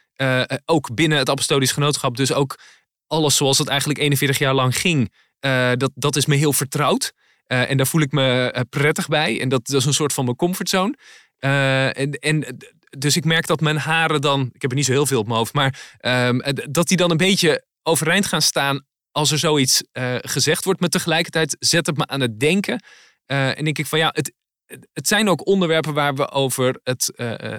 ook 0.65 0.93
binnen 0.95 1.17
het 1.17 1.30
apostolisch 1.30 1.71
genootschap. 1.71 2.17
Dus 2.17 2.34
ook 2.34 2.60
alles 3.08 3.36
zoals 3.36 3.58
het 3.58 3.67
eigenlijk 3.67 3.99
41 3.99 4.38
jaar 4.38 4.54
lang 4.54 4.78
ging, 4.78 5.13
dat, 5.78 5.91
dat 5.95 6.15
is 6.15 6.26
me 6.26 6.36
heel 6.36 6.54
vertrouwd. 6.54 7.13
Uh, 7.48 7.70
en 7.70 7.78
daar 7.78 7.88
voel 7.88 8.02
ik 8.02 8.12
me 8.12 8.54
uh, 8.56 8.62
prettig 8.70 9.08
bij. 9.08 9.42
En 9.42 9.50
dat, 9.50 9.66
dat, 9.66 9.80
is 9.80 9.86
een 9.86 9.94
soort 9.94 10.14
van 10.14 10.26
mijn 10.26 10.38
comfortzone. 10.38 10.98
en, 11.40 12.12
en 12.12 12.58
dus 12.98 13.16
ik 13.16 13.26
merk 13.26 13.48
dat 13.48 13.60
mijn 13.60 13.78
haren 13.78 14.22
dan, 14.22 14.50
ik 14.54 14.62
heb 14.62 14.72
er 14.72 14.78
niet 14.78 14.86
zo 14.86 14.92
heel 14.92 15.06
veel 15.06 15.20
op 15.20 15.26
mijn 15.26 15.38
hoofd, 15.38 15.54
maar 15.54 15.98
um, 16.00 16.42
dat 16.72 16.88
die 16.88 16.98
dan 16.98 17.12
een 17.12 17.18
beetje 17.18 17.66
overeind 17.84 18.26
gaan 18.26 18.42
staan 18.42 18.86
als 19.12 19.32
er 19.32 19.40
zoiets 19.40 19.84
gezegd 20.22 20.64
wordt. 20.64 20.80
Maar 20.80 20.90
tegelijkertijd 20.90 21.56
zet 21.60 21.86
het 21.86 21.98
me 21.98 22.08
aan 22.08 22.22
het 22.22 22.40
denken. 22.40 22.84
en 23.26 23.64
denk 23.64 23.78
ik 23.78 23.86
van 23.86 24.00
ja, 24.00 24.10
het, 24.14 24.34
het 24.94 25.08
zijn 25.08 25.30
ook 25.30 25.48
onderwerpen 25.48 25.94
waar 25.94 26.16
we 26.16 26.32
over 26.32 26.80
het, 26.84 27.12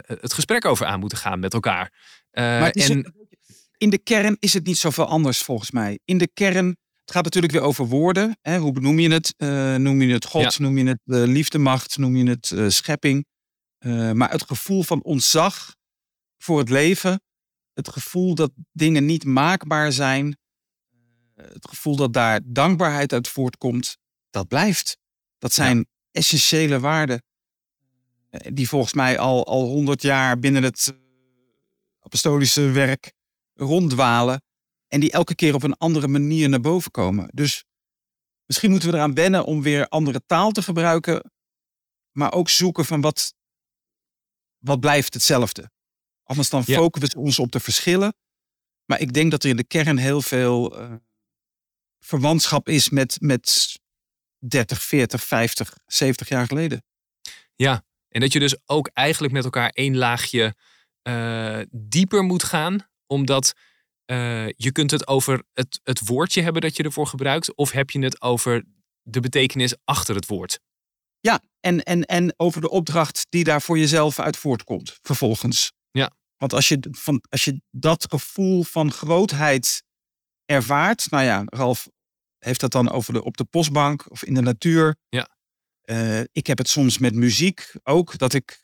het 0.07 0.33
gesprek 0.33 0.65
over 0.65 0.87
aan 0.87 1.01
moeten 1.01 1.19
gaan 1.19 1.39
met 1.41 1.55
elkaar. 1.55 1.93
maar 2.33 2.71
en, 2.71 3.15
in 3.77 3.91
de 3.91 3.99
kern 3.99 4.37
is 4.39 4.55
het 4.55 4.67
niet 4.67 4.79
zoveel 4.79 5.07
anders 5.07 5.39
volgens 5.39 5.71
mij. 5.71 5.99
In 6.05 6.19
de 6.19 6.29
kern 6.35 6.77
Het 7.05 7.15
gaat 7.15 7.25
natuurlijk 7.25 7.53
weer 7.53 7.63
over 7.63 7.87
woorden. 7.87 8.39
Hè? 8.41 8.59
Hoe 8.59 8.73
benoem 8.73 8.99
je 8.99 9.11
het? 9.11 9.35
Uh, 9.39 9.75
noem 9.75 10.03
je 10.03 10.13
het 10.13 10.25
God? 10.25 10.59
Noem 10.59 10.79
je 10.79 10.87
het 10.87 11.01
uh, 11.05 11.23
liefdemacht? 11.23 11.99
Noem 11.99 12.17
je 12.17 12.29
het 12.29 12.51
uh, 12.51 12.69
schepping? 12.69 13.27
maar 14.13 14.31
het 14.31 14.45
gevoel 14.47 14.83
van 14.83 15.03
ontzag 15.03 15.75
voor 16.39 16.59
het 16.59 16.69
leven. 16.69 17.21
Het 17.73 17.89
gevoel 17.89 18.35
dat 18.35 18.53
dingen 18.73 19.05
niet 19.05 19.25
maakbaar 19.25 19.93
zijn. 19.93 20.39
Het 21.35 21.69
gevoel 21.69 21.97
dat 21.97 22.13
daar 22.13 22.41
dankbaarheid 22.45 23.13
uit 23.13 23.29
voortkomt. 23.29 23.97
Dat 24.31 24.49
blijft. 24.49 24.99
Dat 25.39 25.53
zijn 25.53 25.77
ja. 25.77 25.85
essentiële 26.11 26.81
waarden. 26.81 27.23
Die 28.31 28.69
volgens 28.69 28.93
mij 28.93 29.19
al, 29.19 29.47
al 29.47 29.65
honderd 29.65 30.03
jaar 30.03 30.39
binnen 30.39 30.63
het 30.63 30.95
apostolische 32.01 32.71
werk 32.71 33.13
ronddwalen. 33.55 34.43
En 34.95 35.01
die 35.01 35.13
elke 35.13 35.35
keer 35.35 35.55
op 35.55 35.63
een 35.63 35.77
andere 35.77 36.09
manier 36.09 36.49
naar 36.49 36.61
boven 36.61 36.91
komen. 36.91 37.29
Dus 37.33 37.65
misschien 38.47 38.71
moeten 38.71 38.91
we 38.91 38.97
eraan 38.97 39.15
wennen 39.15 39.45
om 39.45 39.63
weer 39.63 39.89
andere 39.89 40.23
taal 40.27 40.51
te 40.51 40.63
gebruiken. 40.63 41.33
Maar 42.11 42.33
ook 42.33 42.49
zoeken 42.49 42.85
van 42.85 43.01
wat, 43.01 43.35
wat 44.59 44.81
blijft 44.81 45.15
hetzelfde. 45.15 45.71
Anders 46.23 46.51
dan 46.51 46.63
ja. 46.67 46.77
focussen 46.77 47.19
we 47.19 47.25
ons 47.25 47.39
op 47.39 47.53
de 47.53 47.61
verschillen. 47.61 48.15
Maar 48.85 49.01
ik 49.01 49.13
denk 49.13 49.31
dat 49.31 49.43
er 49.43 49.51
in 49.51 49.57
de 49.57 49.67
kern 49.67 49.97
heel 49.97 50.23
veel 50.23 50.81
uh, 50.81 50.95
verwantschap 51.99 52.69
is 52.69 52.89
met, 52.89 53.17
met 53.21 53.77
30, 54.39 54.83
40, 54.83 55.25
50, 55.25 55.77
70 55.87 56.29
jaar 56.29 56.47
geleden. 56.47 56.85
Ja, 57.55 57.85
en 58.09 58.21
dat 58.21 58.33
je 58.33 58.39
dus 58.39 58.57
ook 58.67 58.91
eigenlijk 58.93 59.33
met 59.33 59.45
elkaar 59.45 59.71
één 59.71 59.97
laagje 59.97 60.57
uh, 61.03 61.61
dieper 61.71 62.23
moet 62.23 62.43
gaan. 62.43 62.89
Omdat 63.07 63.55
uh, 64.07 64.47
je 64.49 64.73
kunt 64.73 64.91
het 64.91 65.07
over 65.07 65.43
het, 65.53 65.81
het 65.83 66.07
woordje 66.07 66.43
hebben 66.43 66.63
dat 66.63 66.77
je 66.77 66.83
ervoor 66.83 67.07
gebruikt. 67.07 67.55
Of 67.55 67.71
heb 67.71 67.91
je 67.91 67.99
het 67.99 68.23
over 68.23 68.65
de 69.03 69.21
betekenis 69.21 69.75
achter 69.85 70.15
het 70.15 70.27
woord? 70.27 70.61
Ja, 71.21 71.43
en, 71.61 71.83
en, 71.83 72.05
en 72.05 72.35
over 72.37 72.61
de 72.61 72.71
opdracht 72.71 73.27
die 73.29 73.45
daar 73.45 73.63
voor 73.63 73.79
jezelf 73.79 74.19
uit 74.19 74.37
voortkomt, 74.37 74.99
vervolgens. 75.03 75.73
Ja. 75.91 76.11
Want 76.37 76.53
als 76.53 76.69
je, 76.69 76.89
van, 76.91 77.25
als 77.29 77.45
je 77.45 77.61
dat 77.71 78.07
gevoel 78.09 78.63
van 78.63 78.93
grootheid 78.93 79.83
ervaart, 80.45 81.11
nou 81.11 81.25
ja, 81.25 81.43
Ralf 81.47 81.89
heeft 82.39 82.61
dat 82.61 82.73
dan 82.73 82.91
over 82.91 83.13
de, 83.13 83.25
op 83.25 83.37
de 83.37 83.45
postbank 83.45 84.11
of 84.11 84.25
in 84.25 84.35
de 84.35 84.41
natuur. 84.41 84.97
Ja. 85.09 85.29
Uh, 85.85 86.21
ik 86.21 86.47
heb 86.47 86.59
het 86.59 86.69
soms 86.69 86.99
met 86.99 87.15
muziek 87.15 87.73
ook, 87.83 88.19
dat 88.19 88.33
ik 88.33 88.64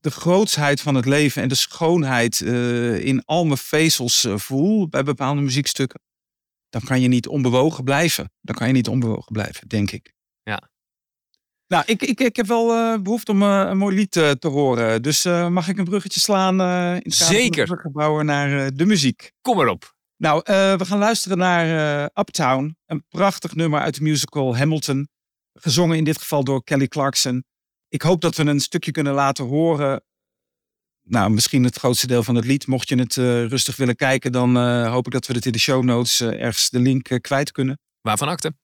de 0.00 0.10
grootsheid 0.10 0.80
van 0.80 0.94
het 0.94 1.04
leven 1.04 1.42
en 1.42 1.48
de 1.48 1.54
schoonheid 1.54 2.40
uh, 2.40 3.04
in 3.04 3.24
al 3.24 3.44
mijn 3.44 3.58
vezels 3.58 4.24
uh, 4.24 4.36
voel 4.36 4.88
bij 4.88 5.02
bepaalde 5.02 5.40
muziekstukken, 5.40 6.00
dan 6.68 6.80
kan 6.80 7.00
je 7.00 7.08
niet 7.08 7.28
onbewogen 7.28 7.84
blijven. 7.84 8.32
Dan 8.40 8.54
kan 8.54 8.66
je 8.66 8.72
niet 8.72 8.88
onbewogen 8.88 9.32
blijven, 9.32 9.68
denk 9.68 9.90
ik. 9.90 10.12
Ja. 10.42 10.70
Nou, 11.66 11.82
ik, 11.86 12.02
ik, 12.02 12.20
ik 12.20 12.36
heb 12.36 12.46
wel 12.46 12.76
uh, 12.76 13.02
behoefte 13.02 13.32
om 13.32 13.42
een 13.42 13.78
mooi 13.78 13.96
lied 13.96 14.10
te 14.12 14.48
horen. 14.48 15.02
Dus 15.02 15.24
mag 15.24 15.68
ik 15.68 15.78
een 15.78 15.84
bruggetje 15.84 16.20
slaan 16.20 16.60
in 16.94 17.02
het 17.02 17.14
Zeker. 17.14 17.80
gebouwen 17.80 18.26
naar 18.26 18.74
de 18.74 18.86
muziek? 18.86 19.32
Kom 19.40 19.56
maar 19.56 19.68
op. 19.68 19.94
Nou, 20.16 20.42
we 20.44 20.84
gaan 20.84 20.98
luisteren 20.98 21.38
naar 21.38 22.04
Uptown. 22.14 22.76
Een 22.86 23.04
prachtig 23.08 23.54
nummer 23.54 23.80
uit 23.80 23.94
de 23.94 24.02
musical 24.02 24.56
Hamilton. 24.56 25.08
Gezongen 25.52 25.96
in 25.96 26.04
dit 26.04 26.18
geval 26.18 26.44
door 26.44 26.64
Kelly 26.64 26.88
Clarkson 26.88 27.44
ik 27.90 28.02
hoop 28.02 28.20
dat 28.20 28.36
we 28.36 28.44
een 28.44 28.60
stukje 28.60 28.90
kunnen 28.90 29.12
laten 29.12 29.44
horen. 29.44 30.02
Nou, 31.02 31.30
misschien 31.30 31.64
het 31.64 31.76
grootste 31.76 32.06
deel 32.06 32.22
van 32.22 32.34
het 32.34 32.44
lied. 32.44 32.66
Mocht 32.66 32.88
je 32.88 32.96
het 32.96 33.16
uh, 33.16 33.46
rustig 33.46 33.76
willen 33.76 33.96
kijken, 33.96 34.32
dan 34.32 34.56
uh, 34.56 34.90
hoop 34.90 35.06
ik 35.06 35.12
dat 35.12 35.26
we 35.26 35.34
het 35.34 35.46
in 35.46 35.52
de 35.52 35.58
show 35.58 35.84
notes 35.84 36.20
uh, 36.20 36.28
ergens 36.28 36.70
de 36.70 36.78
link 36.78 37.18
kwijt 37.20 37.52
kunnen. 37.52 37.78
Waarvan 38.00 38.28
akte? 38.28 38.54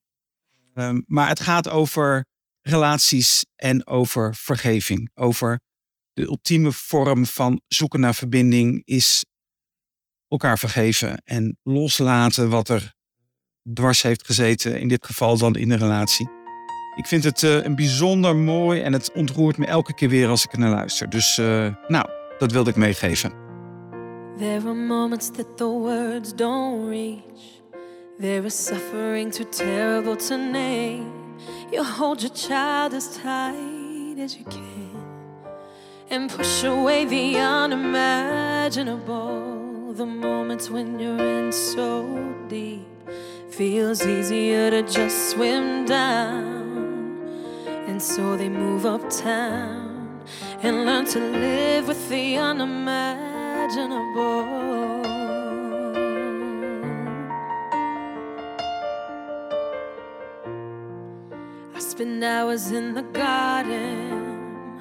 Um, 0.75 1.05
maar 1.07 1.29
het 1.29 1.41
gaat 1.41 1.69
over 1.69 2.27
relaties 2.61 3.45
en 3.57 3.87
over 3.87 4.35
vergeving. 4.35 5.11
Over 5.15 5.61
de 6.13 6.23
ultieme 6.23 6.73
vorm 6.73 7.27
van 7.27 7.61
zoeken 7.69 8.01
naar 8.01 8.15
verbinding 8.15 8.83
is 8.85 9.25
elkaar 10.29 10.59
vergeven 10.59 11.23
en 11.25 11.59
loslaten 11.63 12.49
wat 12.49 12.69
er 12.69 12.95
dwars 13.75 14.03
heeft 14.03 14.27
gezeten. 14.27 14.81
In 14.81 14.89
dit 14.89 15.07
geval 15.07 15.39
dan 15.39 15.57
in 15.57 15.71
een 15.71 15.79
relatie. 15.79 16.46
Ik 16.97 17.07
vind 17.07 17.25
het 17.25 17.43
uh, 17.43 17.65
een 17.65 17.75
bijzonder 17.75 18.37
mooi 18.37 18.81
en 18.81 18.93
het 18.93 19.13
ontroert 19.15 19.59
me 19.59 19.67
elke 19.67 19.95
keer 19.95 20.09
weer 20.09 20.29
als 20.29 20.45
ik 20.45 20.53
er 20.53 20.59
naar 20.59 20.71
luister. 20.71 21.11
Dus 21.11 21.39
uh, 21.39 21.67
nou, 21.89 22.07
dat 22.39 22.53
wilde 22.53 22.71
ik 22.71 22.77
meegeven. 22.77 23.33
There 24.39 24.69
are 24.69 24.75
moments 24.75 25.31
that 25.31 25.57
the 25.57 25.65
words 25.65 26.35
don't 26.35 26.89
reach. 26.89 27.63
There 28.21 28.45
is 28.45 28.65
suffering 28.65 29.33
too 29.33 29.49
terrible 29.49 30.17
to 30.17 30.37
name. 30.37 31.05
You 31.71 31.85
hold 31.85 32.21
your 32.21 32.35
child 32.35 32.95
as 32.95 33.09
tight 33.23 34.19
as 34.25 34.35
you 34.35 34.45
can. 34.49 34.65
And 36.11 36.37
push 36.37 36.65
away 36.65 37.07
the 37.07 37.39
unimaginable. 37.39 39.55
The 39.97 40.05
moments 40.05 40.71
when 40.71 40.99
you're 40.99 41.45
in 41.45 41.53
so 41.53 42.05
deep. 42.49 42.87
Feels 43.51 44.07
easier 44.07 44.71
to 44.71 44.83
just 44.83 45.31
swim 45.31 45.85
down. 45.85 46.56
And 47.97 48.03
so 48.03 48.37
they 48.37 48.51
move 48.51 48.85
uptown 48.85 50.21
and 50.63 50.85
learn 50.85 51.07
to 51.07 51.19
live 51.19 51.89
with 51.89 52.11
the 52.11 52.37
unimaginable. 52.37 54.45
I 61.75 61.79
spend 61.79 62.23
hours 62.23 62.71
in 62.71 62.93
the 62.93 63.01
garden. 63.01 64.79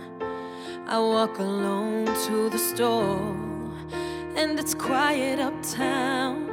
I 0.85 0.99
walk 0.99 1.39
alone 1.39 2.07
to 2.25 2.49
the 2.49 2.59
store, 2.59 3.33
and 4.35 4.59
it's 4.59 4.73
quiet 4.73 5.39
uptown. 5.39 6.49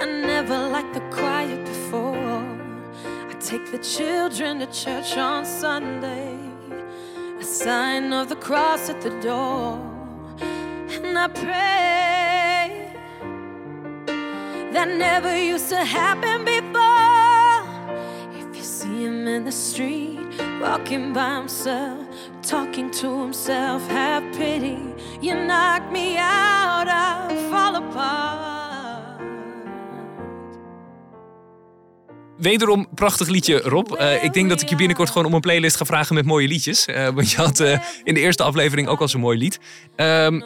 I 0.00 0.06
never 0.06 0.58
liked 0.70 0.94
the 0.94 1.02
quiet 1.12 1.64
before. 1.66 2.61
Take 3.44 3.72
the 3.72 3.78
children 3.78 4.60
to 4.60 4.66
church 4.66 5.16
on 5.16 5.44
Sunday, 5.44 6.38
a 7.40 7.42
sign 7.42 8.12
of 8.12 8.28
the 8.28 8.36
cross 8.36 8.88
at 8.88 9.00
the 9.00 9.10
door. 9.20 9.80
And 10.40 11.18
I 11.18 11.26
pray 11.26 12.94
that 14.72 14.88
never 14.96 15.36
used 15.36 15.68
to 15.70 15.84
happen 15.84 16.44
before. 16.44 17.66
If 18.40 18.56
you 18.56 18.62
see 18.62 19.04
him 19.06 19.26
in 19.26 19.44
the 19.44 19.52
street, 19.52 20.20
walking 20.60 21.12
by 21.12 21.34
himself, 21.34 22.06
talking 22.42 22.92
to 22.92 23.22
himself, 23.22 23.84
have 23.88 24.22
pity. 24.34 24.78
You 25.20 25.34
knock 25.34 25.90
me 25.90 26.16
out, 26.16 26.86
I 26.86 27.48
fall 27.50 27.74
apart. 27.74 28.41
Wederom 32.42 32.86
prachtig 32.94 33.28
liedje, 33.28 33.60
Rob. 33.60 34.00
Uh, 34.00 34.24
ik 34.24 34.32
denk 34.32 34.48
dat 34.48 34.62
ik 34.62 34.68
je 34.68 34.76
binnenkort 34.76 35.10
gewoon 35.10 35.26
om 35.26 35.34
een 35.34 35.40
playlist 35.40 35.76
ga 35.76 35.84
vragen 35.84 36.14
met 36.14 36.24
mooie 36.24 36.48
liedjes. 36.48 36.86
Uh, 36.86 37.08
want 37.08 37.30
je 37.30 37.36
had 37.36 37.60
uh, 37.60 37.78
in 38.04 38.14
de 38.14 38.20
eerste 38.20 38.42
aflevering 38.42 38.88
ook 38.88 39.00
al 39.00 39.08
zo'n 39.08 39.20
mooi 39.20 39.38
lied. 39.38 39.58
Um, 39.96 40.44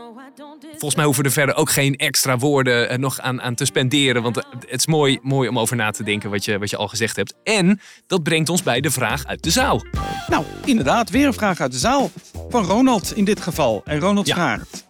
volgens 0.70 0.94
mij 0.94 1.04
hoeven 1.04 1.24
er 1.24 1.30
verder 1.30 1.54
ook 1.54 1.70
geen 1.70 1.96
extra 1.96 2.38
woorden 2.38 3.00
nog 3.00 3.20
aan, 3.20 3.42
aan 3.42 3.54
te 3.54 3.64
spenderen. 3.64 4.22
Want 4.22 4.36
het 4.36 4.78
is 4.78 4.86
mooi, 4.86 5.18
mooi 5.22 5.48
om 5.48 5.58
over 5.58 5.76
na 5.76 5.90
te 5.90 6.02
denken 6.02 6.30
wat 6.30 6.44
je, 6.44 6.58
wat 6.58 6.70
je 6.70 6.76
al 6.76 6.88
gezegd 6.88 7.16
hebt. 7.16 7.34
En 7.44 7.80
dat 8.06 8.22
brengt 8.22 8.48
ons 8.48 8.62
bij 8.62 8.80
de 8.80 8.90
vraag 8.90 9.26
uit 9.26 9.42
de 9.42 9.50
zaal. 9.50 9.82
Nou, 10.26 10.44
inderdaad, 10.64 11.10
weer 11.10 11.26
een 11.26 11.34
vraag 11.34 11.60
uit 11.60 11.72
de 11.72 11.78
zaal. 11.78 12.10
Van 12.48 12.64
Ronald 12.64 13.16
in 13.16 13.24
dit 13.24 13.40
geval. 13.40 13.82
En 13.84 13.98
Ronald 13.98 14.26
ja. 14.26 14.34
vraagt... 14.34 14.84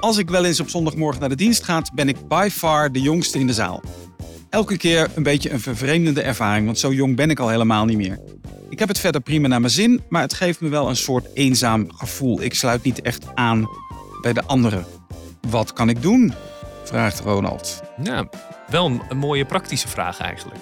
Als 0.00 0.18
ik 0.18 0.30
wel 0.30 0.44
eens 0.44 0.60
op 0.60 0.68
zondagmorgen 0.68 1.20
naar 1.20 1.28
de 1.28 1.34
dienst 1.34 1.64
ga, 1.64 1.82
ben 1.94 2.08
ik 2.08 2.28
by 2.28 2.48
far 2.52 2.92
de 2.92 3.00
jongste 3.00 3.38
in 3.38 3.46
de 3.46 3.52
zaal 3.52 3.82
elke 4.50 4.76
keer 4.76 5.10
een 5.14 5.22
beetje 5.22 5.50
een 5.50 5.60
vervreemdende 5.60 6.22
ervaring, 6.22 6.66
want 6.66 6.78
zo 6.78 6.92
jong 6.92 7.16
ben 7.16 7.30
ik 7.30 7.38
al 7.38 7.48
helemaal 7.48 7.84
niet 7.84 7.96
meer. 7.96 8.18
Ik 8.70 8.78
heb 8.78 8.88
het 8.88 8.98
verder 8.98 9.20
prima 9.20 9.48
naar 9.48 9.60
mijn 9.60 9.72
zin, 9.72 10.02
maar 10.08 10.22
het 10.22 10.34
geeft 10.34 10.60
me 10.60 10.68
wel 10.68 10.88
een 10.88 10.96
soort 10.96 11.26
eenzaam 11.34 11.92
gevoel. 11.92 12.42
Ik 12.42 12.54
sluit 12.54 12.82
niet 12.82 13.00
echt 13.02 13.34
aan 13.34 13.68
bij 14.20 14.32
de 14.32 14.44
anderen. 14.44 14.86
Wat 15.50 15.72
kan 15.72 15.88
ik 15.88 16.02
doen? 16.02 16.32
vraagt 16.84 17.20
Ronald. 17.20 17.82
Ja, 18.02 18.28
wel 18.68 19.00
een, 19.08 19.18
mooie 19.18 19.44
praktische 19.44 19.88
vraag 19.88 20.18
eigenlijk. 20.18 20.60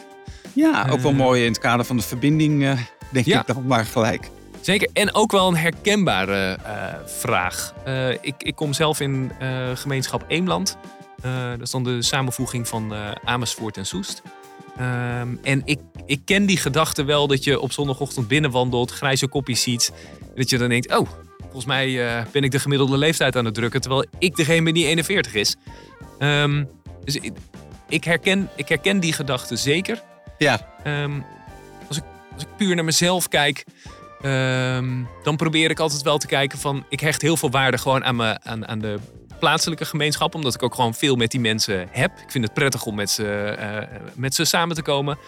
Ja, 0.52 0.86
ook 0.90 1.00
wel 1.00 1.12
uh, 1.12 1.18
mooi 1.18 1.42
in 1.42 1.48
het 1.48 1.58
kader 1.58 1.84
van 1.84 1.96
de 1.96 2.02
verbinding, 2.02 2.62
uh, 2.62 2.78
denk 3.12 3.26
ja. 3.26 3.40
ik 3.40 3.46
dan 3.46 3.66
maar 3.66 3.84
gelijk. 3.84 4.30
Zeker, 4.60 4.88
en 4.92 5.14
ook 5.14 5.32
wel 5.32 5.48
een 5.48 5.56
herkenbare 5.56 6.58
uh, 6.62 6.84
vraag. 7.06 7.74
ik, 8.20 8.34
ik 8.38 8.54
kom 8.54 8.72
zelf 8.72 9.00
in 9.00 9.32
gemeenschap 9.74 10.24
Eemland. 10.28 10.76
Uh, 11.24 11.50
dat 11.50 11.60
is 11.60 11.70
dan 11.70 11.84
de 11.84 12.02
samenvoeging 12.02 12.68
van 12.68 12.92
uh, 12.92 13.10
Amersfoort 13.24 13.76
en 13.76 13.86
Soest. 13.86 14.22
Um, 14.80 15.38
en 15.42 15.62
ik, 15.64 15.80
ik 16.06 16.20
ken 16.24 16.46
die 16.46 16.56
gedachte 16.56 17.04
wel 17.04 17.26
dat 17.26 17.44
je 17.44 17.60
op 17.60 17.72
zondagochtend 17.72 18.28
binnenwandelt, 18.28 18.90
grijze 18.90 19.26
kopjes 19.26 19.62
ziet. 19.62 19.92
Dat 20.34 20.50
je 20.50 20.58
dan 20.58 20.68
denkt, 20.68 20.96
oh, 20.96 21.08
volgens 21.40 21.64
mij 21.64 21.88
uh, 21.88 22.24
ben 22.32 22.42
ik 22.42 22.50
de 22.50 22.58
gemiddelde 22.58 22.96
leeftijd 22.98 23.36
aan 23.36 23.44
het 23.44 23.54
drukken. 23.54 23.80
Terwijl 23.80 24.04
ik 24.18 24.36
degene 24.36 24.62
ben 24.62 24.74
die 24.74 24.86
41 24.86 25.34
is. 25.34 25.56
Um, 26.18 26.68
dus 27.04 27.18
ik, 27.88 28.04
herken, 28.04 28.48
ik 28.56 28.68
herken 28.68 29.00
die 29.00 29.12
gedachte 29.12 29.56
zeker. 29.56 30.02
Ja. 30.38 30.74
Ehm, 30.84 31.20
als, 31.88 31.96
ik, 31.96 32.04
als 32.34 32.42
ik 32.42 32.48
puur 32.56 32.74
naar 32.74 32.84
mezelf 32.84 33.28
kijk, 33.28 33.64
ehm, 34.22 35.02
dan 35.22 35.36
probeer 35.36 35.70
ik 35.70 35.78
altijd 35.78 36.02
wel 36.02 36.18
te 36.18 36.26
kijken 36.26 36.58
van... 36.58 36.84
Ik 36.88 37.00
hecht 37.00 37.22
heel 37.22 37.36
veel 37.36 37.50
waarde 37.50 37.78
gewoon 37.78 38.04
aan, 38.04 38.16
me, 38.16 38.38
aan, 38.42 38.68
aan 38.68 38.78
de 38.78 38.98
plaatselijke 39.38 39.84
gemeenschap. 39.84 40.34
Omdat 40.34 40.54
ik 40.54 40.62
ook 40.62 40.74
gewoon 40.74 40.94
veel 40.94 41.16
met 41.16 41.30
die 41.30 41.40
mensen 41.40 41.88
heb. 41.90 42.10
Ik 42.22 42.30
vind 42.30 42.44
het 42.44 42.54
prettig 42.54 42.86
om 42.86 42.94
met 42.94 43.10
ze, 43.10 43.26
eh, 43.26 43.98
met 44.14 44.34
ze 44.34 44.44
samen 44.44 44.76
te 44.76 44.82
komen. 44.82 45.18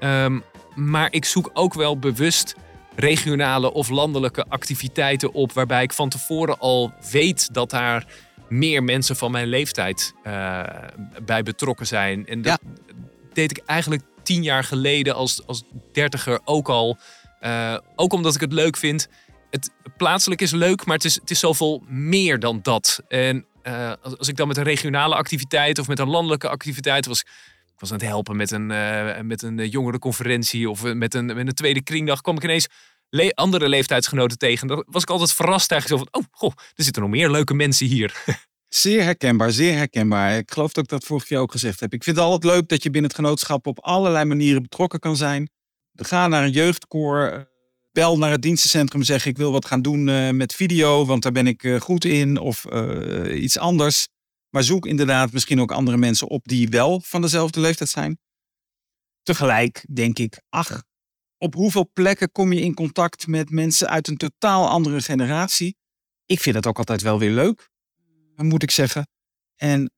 Ehm, 0.00 0.38
maar 0.74 1.12
ik 1.12 1.24
zoek 1.24 1.50
ook 1.52 1.74
wel 1.74 1.98
bewust 1.98 2.54
regionale 2.94 3.72
of 3.72 3.88
landelijke 3.88 4.44
activiteiten 4.48 5.32
op. 5.32 5.52
Waarbij 5.52 5.82
ik 5.82 5.92
van 5.92 6.08
tevoren 6.08 6.58
al 6.58 6.92
weet 7.10 7.54
dat 7.54 7.70
daar 7.70 8.06
meer 8.48 8.82
mensen 8.82 9.16
van 9.16 9.30
mijn 9.30 9.46
leeftijd 9.46 10.14
eh, 10.22 10.62
bij 11.22 11.42
betrokken 11.42 11.86
zijn. 11.86 12.26
En 12.26 12.42
dat 12.42 12.60
deed 13.32 13.50
ik 13.50 13.62
eigenlijk 13.66 14.02
tien 14.22 14.42
jaar 14.42 14.64
geleden 14.64 15.14
als, 15.14 15.46
als 15.46 15.62
dertiger 15.92 16.40
ook 16.44 16.68
al. 16.68 16.98
Eh, 17.40 17.76
ook 17.96 18.12
omdat 18.12 18.34
ik 18.34 18.40
het 18.40 18.52
leuk 18.52 18.76
vind. 18.76 19.08
Het 19.50 19.70
plaatselijk 19.96 20.40
is 20.40 20.50
leuk, 20.50 20.84
maar 20.84 20.96
het 20.96 21.04
is, 21.04 21.14
het 21.14 21.30
is 21.30 21.38
zoveel 21.38 21.82
meer 21.88 22.38
dan 22.38 22.58
dat. 22.62 23.02
En 23.08 23.44
uh, 23.62 23.92
als, 24.02 24.28
ik 24.28 24.36
dan 24.36 24.48
met 24.48 24.56
een 24.56 24.64
regionale 24.64 25.14
activiteit 25.14 25.78
of 25.78 25.88
met 25.88 25.98
een 25.98 26.08
landelijke 26.08 26.48
activiteit 26.48 27.06
was. 27.06 27.20
Ik 27.20 27.86
was 27.86 27.92
aan 27.92 27.98
het 27.98 28.06
helpen 28.06 28.36
met 28.36 28.50
een, 28.50 28.70
uh, 28.70 29.20
met 29.20 29.42
een 29.42 29.68
jongerenconferentie 29.68 30.70
of 30.70 30.82
met 30.82 31.14
een, 31.14 31.26
met 31.26 31.46
een 31.46 31.54
tweede 31.54 31.82
kringdag. 31.82 32.20
kwam 32.20 32.36
ik 32.36 32.42
ineens 32.42 32.68
andere 33.34 33.68
leeftijdsgenoten 33.68 34.38
tegen. 34.38 34.66
Dan 34.66 34.84
was 34.86 35.02
ik 35.02 35.10
altijd 35.10 35.32
verrast 35.32 35.70
eigenlijk 35.70 36.02
zo 36.02 36.10
van... 36.12 36.24
Oh, 36.38 36.52
er 36.74 36.84
zitten 36.84 37.02
nog 37.02 37.10
meer 37.10 37.30
leuke 37.30 37.54
mensen 37.54 37.86
hier. 37.86 38.22
Zeer 38.68 39.02
herkenbaar, 39.02 39.50
zeer 39.50 39.76
herkenbaar. 39.76 40.36
Ik 40.36 40.50
geloof 40.50 40.72
dat 40.72 40.84
ik 40.84 40.90
dat 40.90 41.04
vorig 41.04 41.28
jaar 41.28 41.40
ook 41.40 41.52
gezegd 41.52 41.80
heb. 41.80 41.92
Ik 41.92 42.04
vind 42.04 42.16
het 42.16 42.24
altijd 42.24 42.52
leuk 42.52 42.68
dat 42.68 42.82
je 42.82 42.90
binnen 42.90 43.10
het 43.10 43.18
genootschap 43.18 43.66
op 43.66 43.78
allerlei 43.80 44.24
manieren 44.24 44.62
betrokken 44.62 44.98
kan 44.98 45.16
zijn. 45.16 45.50
Ga 45.94 46.28
naar 46.28 46.44
een 46.44 46.50
jeugdkoor, 46.50 47.49
bel 47.92 48.18
naar 48.18 48.30
het 48.30 48.42
dienstencentrum, 48.42 49.02
zeg 49.02 49.26
ik 49.26 49.36
wil 49.36 49.52
wat 49.52 49.64
gaan 49.64 49.82
doen 49.82 50.08
uh, 50.08 50.30
met 50.30 50.54
video, 50.54 51.04
want 51.06 51.22
daar 51.22 51.32
ben 51.32 51.46
ik 51.46 51.62
uh, 51.62 51.80
goed 51.80 52.04
in 52.04 52.38
of 52.38 52.66
uh, 52.72 53.42
iets 53.42 53.58
anders. 53.58 54.08
Maar 54.50 54.62
zoek 54.62 54.86
inderdaad 54.86 55.32
misschien 55.32 55.60
ook 55.60 55.72
andere 55.72 55.96
mensen 55.96 56.28
op 56.28 56.48
die 56.48 56.68
wel 56.68 57.00
van 57.00 57.20
dezelfde 57.20 57.60
leeftijd 57.60 57.90
zijn. 57.90 58.18
Tegelijk 59.22 59.86
denk 59.92 60.18
ik, 60.18 60.40
ach, 60.48 60.82
op 61.38 61.54
hoeveel 61.54 61.90
plekken 61.92 62.32
kom 62.32 62.52
je 62.52 62.60
in 62.60 62.74
contact 62.74 63.26
met 63.26 63.50
mensen 63.50 63.88
uit 63.88 64.08
een 64.08 64.16
totaal 64.16 64.68
andere 64.68 65.00
generatie? 65.00 65.76
Ik 66.26 66.40
vind 66.40 66.56
het 66.56 66.66
ook 66.66 66.78
altijd 66.78 67.02
wel 67.02 67.18
weer 67.18 67.30
leuk, 67.30 67.70
moet 68.36 68.62
ik 68.62 68.70
zeggen. 68.70 69.08
En 69.56 69.92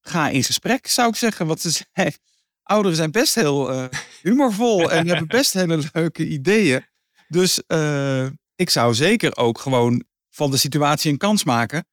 ga 0.00 0.28
in 0.28 0.44
gesprek, 0.44 0.86
zou 0.86 1.08
ik 1.08 1.16
zeggen. 1.16 1.46
Want 1.46 1.60
ze 1.60 1.70
zijn, 1.70 2.14
ouderen 2.62 2.96
zijn 2.96 3.10
best 3.10 3.34
heel 3.34 3.88
humorvol 4.22 4.90
en 4.90 5.08
hebben 5.08 5.28
best 5.28 5.52
hele 5.52 5.90
leuke 5.92 6.28
ideeën. 6.28 6.84
Dus 7.28 7.62
uh, 7.68 8.26
ik 8.54 8.70
zou 8.70 8.94
zeker 8.94 9.36
ook 9.36 9.58
gewoon 9.58 10.04
van 10.30 10.50
de 10.50 10.56
situatie 10.56 11.12
een 11.12 11.18
kans 11.18 11.44
maken. 11.44 11.86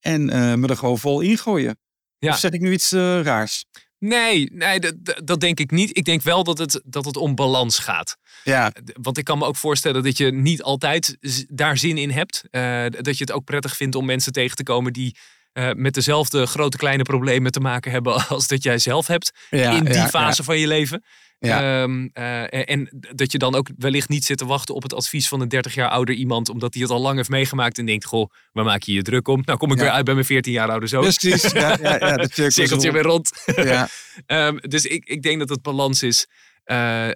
En 0.00 0.22
uh, 0.22 0.54
me 0.54 0.68
er 0.68 0.76
gewoon 0.76 0.98
vol 0.98 1.20
ingooien. 1.20 1.78
Ja. 2.18 2.30
Of 2.30 2.38
zeg 2.38 2.50
ik 2.50 2.60
nu 2.60 2.72
iets 2.72 2.92
uh, 2.92 3.20
raars? 3.22 3.64
Nee, 3.98 4.50
nee 4.52 4.80
dat, 4.80 4.94
dat 5.24 5.40
denk 5.40 5.60
ik 5.60 5.70
niet. 5.70 5.96
Ik 5.96 6.04
denk 6.04 6.22
wel 6.22 6.44
dat 6.44 6.58
het, 6.58 6.80
dat 6.84 7.04
het 7.04 7.16
om 7.16 7.34
balans 7.34 7.78
gaat. 7.78 8.16
Ja. 8.44 8.72
Want 8.92 9.18
ik 9.18 9.24
kan 9.24 9.38
me 9.38 9.44
ook 9.44 9.56
voorstellen 9.56 10.02
dat 10.02 10.16
je 10.16 10.32
niet 10.32 10.62
altijd 10.62 11.16
daar 11.48 11.78
zin 11.78 11.98
in 11.98 12.10
hebt. 12.10 12.42
dat 12.90 13.18
je 13.18 13.24
het 13.24 13.32
ook 13.32 13.44
prettig 13.44 13.76
vindt 13.76 13.94
om 13.94 14.04
mensen 14.04 14.32
tegen 14.32 14.56
te 14.56 14.62
komen 14.62 14.92
die 14.92 15.16
uh, 15.58 15.70
met 15.72 15.94
dezelfde 15.94 16.46
grote 16.46 16.76
kleine 16.76 17.02
problemen 17.02 17.52
te 17.52 17.60
maken 17.60 17.90
hebben 17.90 18.14
als 18.28 18.46
dat 18.46 18.62
jij 18.62 18.78
zelf 18.78 19.06
hebt 19.06 19.32
ja, 19.50 19.70
in 19.70 19.84
die 19.84 19.94
ja, 19.94 20.08
fase 20.08 20.44
van 20.44 20.58
je 20.58 20.66
leven. 20.66 21.04
Ja. 21.40 21.82
Um, 21.82 22.10
uh, 22.14 22.70
en 22.70 22.88
dat 23.14 23.32
je 23.32 23.38
dan 23.38 23.54
ook 23.54 23.68
wellicht 23.76 24.08
niet 24.08 24.24
zit 24.24 24.38
te 24.38 24.46
wachten 24.46 24.74
op 24.74 24.82
het 24.82 24.94
advies 24.94 25.28
van 25.28 25.40
een 25.40 25.48
30 25.48 25.74
jaar 25.74 25.88
ouder 25.88 26.14
iemand, 26.14 26.48
omdat 26.48 26.74
hij 26.74 26.82
het 26.82 26.92
al 26.92 27.00
lang 27.00 27.16
heeft 27.16 27.28
meegemaakt 27.28 27.78
en 27.78 27.86
denkt: 27.86 28.04
Goh, 28.04 28.30
waar 28.52 28.64
maak 28.64 28.82
je 28.82 28.92
je 28.92 29.02
druk 29.02 29.28
om? 29.28 29.42
Nou, 29.44 29.58
kom 29.58 29.72
ik 29.72 29.78
weer 29.78 29.90
uit 29.90 30.04
bij 30.04 30.14
mijn 30.14 30.26
14 30.26 30.52
jaar 30.52 30.70
oude 30.70 30.86
zoon. 30.86 31.00
Precies, 31.00 31.50
ja, 31.50 31.78
ja, 31.82 31.96
ja 31.98 32.26
cirkeltje 32.50 32.92
weer 32.92 33.02
rond. 33.02 33.30
Ja. 33.56 33.88
um, 34.26 34.58
dus 34.74 34.84
ik, 34.84 35.04
ik 35.04 35.22
denk 35.22 35.38
dat 35.38 35.48
het 35.48 35.62
balans 35.62 36.02
is. 36.02 36.26
Uh, 36.66 37.08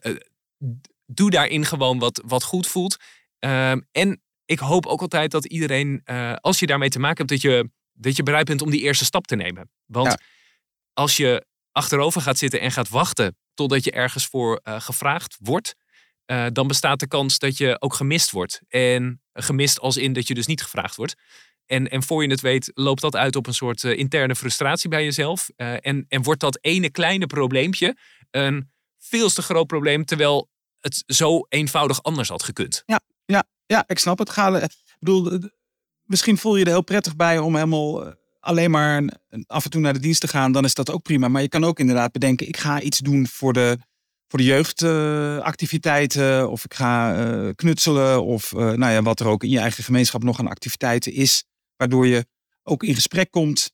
doe 1.06 1.30
daarin 1.30 1.64
gewoon 1.64 1.98
wat, 1.98 2.22
wat 2.26 2.42
goed 2.42 2.66
voelt. 2.66 2.96
Um, 3.40 3.86
en 3.92 4.22
ik 4.44 4.58
hoop 4.58 4.86
ook 4.86 5.00
altijd 5.00 5.30
dat 5.30 5.44
iedereen, 5.44 6.02
als 6.40 6.58
je 6.58 6.66
daarmee 6.66 6.88
te 6.88 6.98
maken 6.98 7.16
hebt, 7.16 7.28
dat 7.28 7.40
je, 7.40 7.70
dat 7.92 8.16
je 8.16 8.22
bereid 8.22 8.46
bent 8.46 8.62
om 8.62 8.70
die 8.70 8.80
eerste 8.80 9.04
stap 9.04 9.26
te 9.26 9.36
nemen. 9.36 9.70
Want 9.86 10.16
als 10.92 11.16
je 11.16 11.46
achterover 11.72 12.20
gaat 12.20 12.38
zitten 12.38 12.60
en 12.60 12.72
gaat 12.72 12.88
wachten 12.88 13.36
totdat 13.54 13.84
je 13.84 13.90
ergens 13.90 14.26
voor 14.26 14.60
uh, 14.64 14.80
gevraagd 14.80 15.36
wordt, 15.38 15.74
uh, 16.26 16.46
dan 16.52 16.66
bestaat 16.66 17.00
de 17.00 17.08
kans 17.08 17.38
dat 17.38 17.56
je 17.56 17.80
ook 17.80 17.94
gemist 17.94 18.30
wordt. 18.30 18.60
En 18.68 19.22
gemist 19.32 19.80
als 19.80 19.96
in 19.96 20.12
dat 20.12 20.28
je 20.28 20.34
dus 20.34 20.46
niet 20.46 20.62
gevraagd 20.62 20.96
wordt. 20.96 21.14
En, 21.66 21.90
en 21.90 22.02
voor 22.02 22.22
je 22.22 22.30
het 22.30 22.40
weet, 22.40 22.70
loopt 22.74 23.00
dat 23.00 23.16
uit 23.16 23.36
op 23.36 23.46
een 23.46 23.54
soort 23.54 23.82
uh, 23.82 23.98
interne 23.98 24.36
frustratie 24.36 24.88
bij 24.88 25.04
jezelf. 25.04 25.48
en, 25.56 26.04
en 26.08 26.22
wordt 26.22 26.40
dat 26.40 26.58
ene 26.60 26.90
kleine 26.90 27.26
probleempje 27.26 27.96
een 28.30 28.70
veel 28.98 29.30
te 29.30 29.42
groot 29.42 29.66
probleem, 29.66 30.04
terwijl 30.04 30.50
het 30.80 31.02
zo 31.06 31.46
eenvoudig 31.48 32.02
anders 32.02 32.28
had 32.28 32.42
gekund. 32.42 32.82
Ja, 32.86 33.00
ja, 33.24 33.44
ja 33.66 33.84
ik 33.86 33.98
snap 33.98 34.18
het. 34.18 34.30
Ga, 34.30 34.58
ik 34.58 34.72
bedoel, 34.98 35.38
misschien 36.04 36.38
voel 36.38 36.56
je 36.56 36.64
er 36.64 36.70
heel 36.70 36.84
prettig 36.84 37.16
bij 37.16 37.38
om 37.38 37.54
helemaal 37.54 38.14
alleen 38.40 38.70
maar 38.70 39.04
af 39.46 39.64
en 39.64 39.70
toe 39.70 39.80
naar 39.80 39.92
de 39.92 39.98
dienst 39.98 40.20
te 40.20 40.28
gaan, 40.28 40.52
dan 40.52 40.64
is 40.64 40.74
dat 40.74 40.90
ook 40.90 41.02
prima. 41.02 41.28
Maar 41.28 41.42
je 41.42 41.48
kan 41.48 41.64
ook 41.64 41.78
inderdaad 41.78 42.12
bedenken, 42.12 42.48
ik 42.48 42.56
ga 42.56 42.80
iets 42.80 42.98
doen 42.98 43.26
voor 43.26 43.52
de, 43.52 43.78
voor 44.28 44.38
de 44.38 44.44
jeugdactiviteiten. 44.44 46.50
of 46.50 46.64
ik 46.64 46.74
ga 46.74 47.26
uh, 47.26 47.50
knutselen. 47.54 48.24
Of 48.24 48.52
nou 48.52 48.86
ja, 48.86 49.02
wat 49.02 49.20
er 49.20 49.26
ook 49.26 49.42
in 49.42 49.50
je 49.50 49.58
eigen 49.58 49.84
gemeenschap 49.84 50.22
nog 50.22 50.38
aan 50.38 50.48
activiteiten 50.48 51.12
is. 51.12 51.44
Waardoor 51.76 52.06
je 52.06 52.26
ook 52.62 52.82
in 52.82 52.94
gesprek 52.94 53.30
komt 53.30 53.70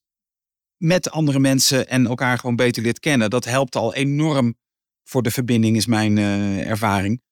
met 0.77 1.11
andere 1.11 1.39
mensen 1.39 1.89
en 1.89 2.07
elkaar 2.07 2.39
gewoon 2.39 2.57
beter 2.57 2.83
leert 2.83 3.01
kennen. 3.01 3.31
Dat 3.31 3.45
helpt 3.45 3.77
al 3.77 3.95
enorm 3.95 4.57
voor 5.05 5.23
de 5.23 5.31
verbinding, 5.31 5.77
is 5.77 5.87
mijn 5.87 6.19
ervaring. 6.67 7.23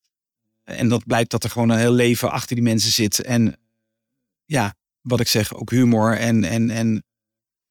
En 0.64 0.88
dat 0.88 1.06
blijkt 1.06 1.30
dat 1.30 1.44
er 1.44 1.50
gewoon 1.50 1.68
een 1.68 1.78
heel 1.78 1.92
leven 1.92 2.30
achter 2.30 2.54
die 2.54 2.64
mensen 2.64 2.92
zit. 2.92 3.22
En 3.22 3.56
ja, 4.44 4.74
wat 5.06 5.20
ik 5.20 5.28
zeg, 5.28 5.54
ook 5.54 5.70
humor 5.70 6.16
en, 6.16 6.44
en, 6.44 6.70
en 6.70 7.04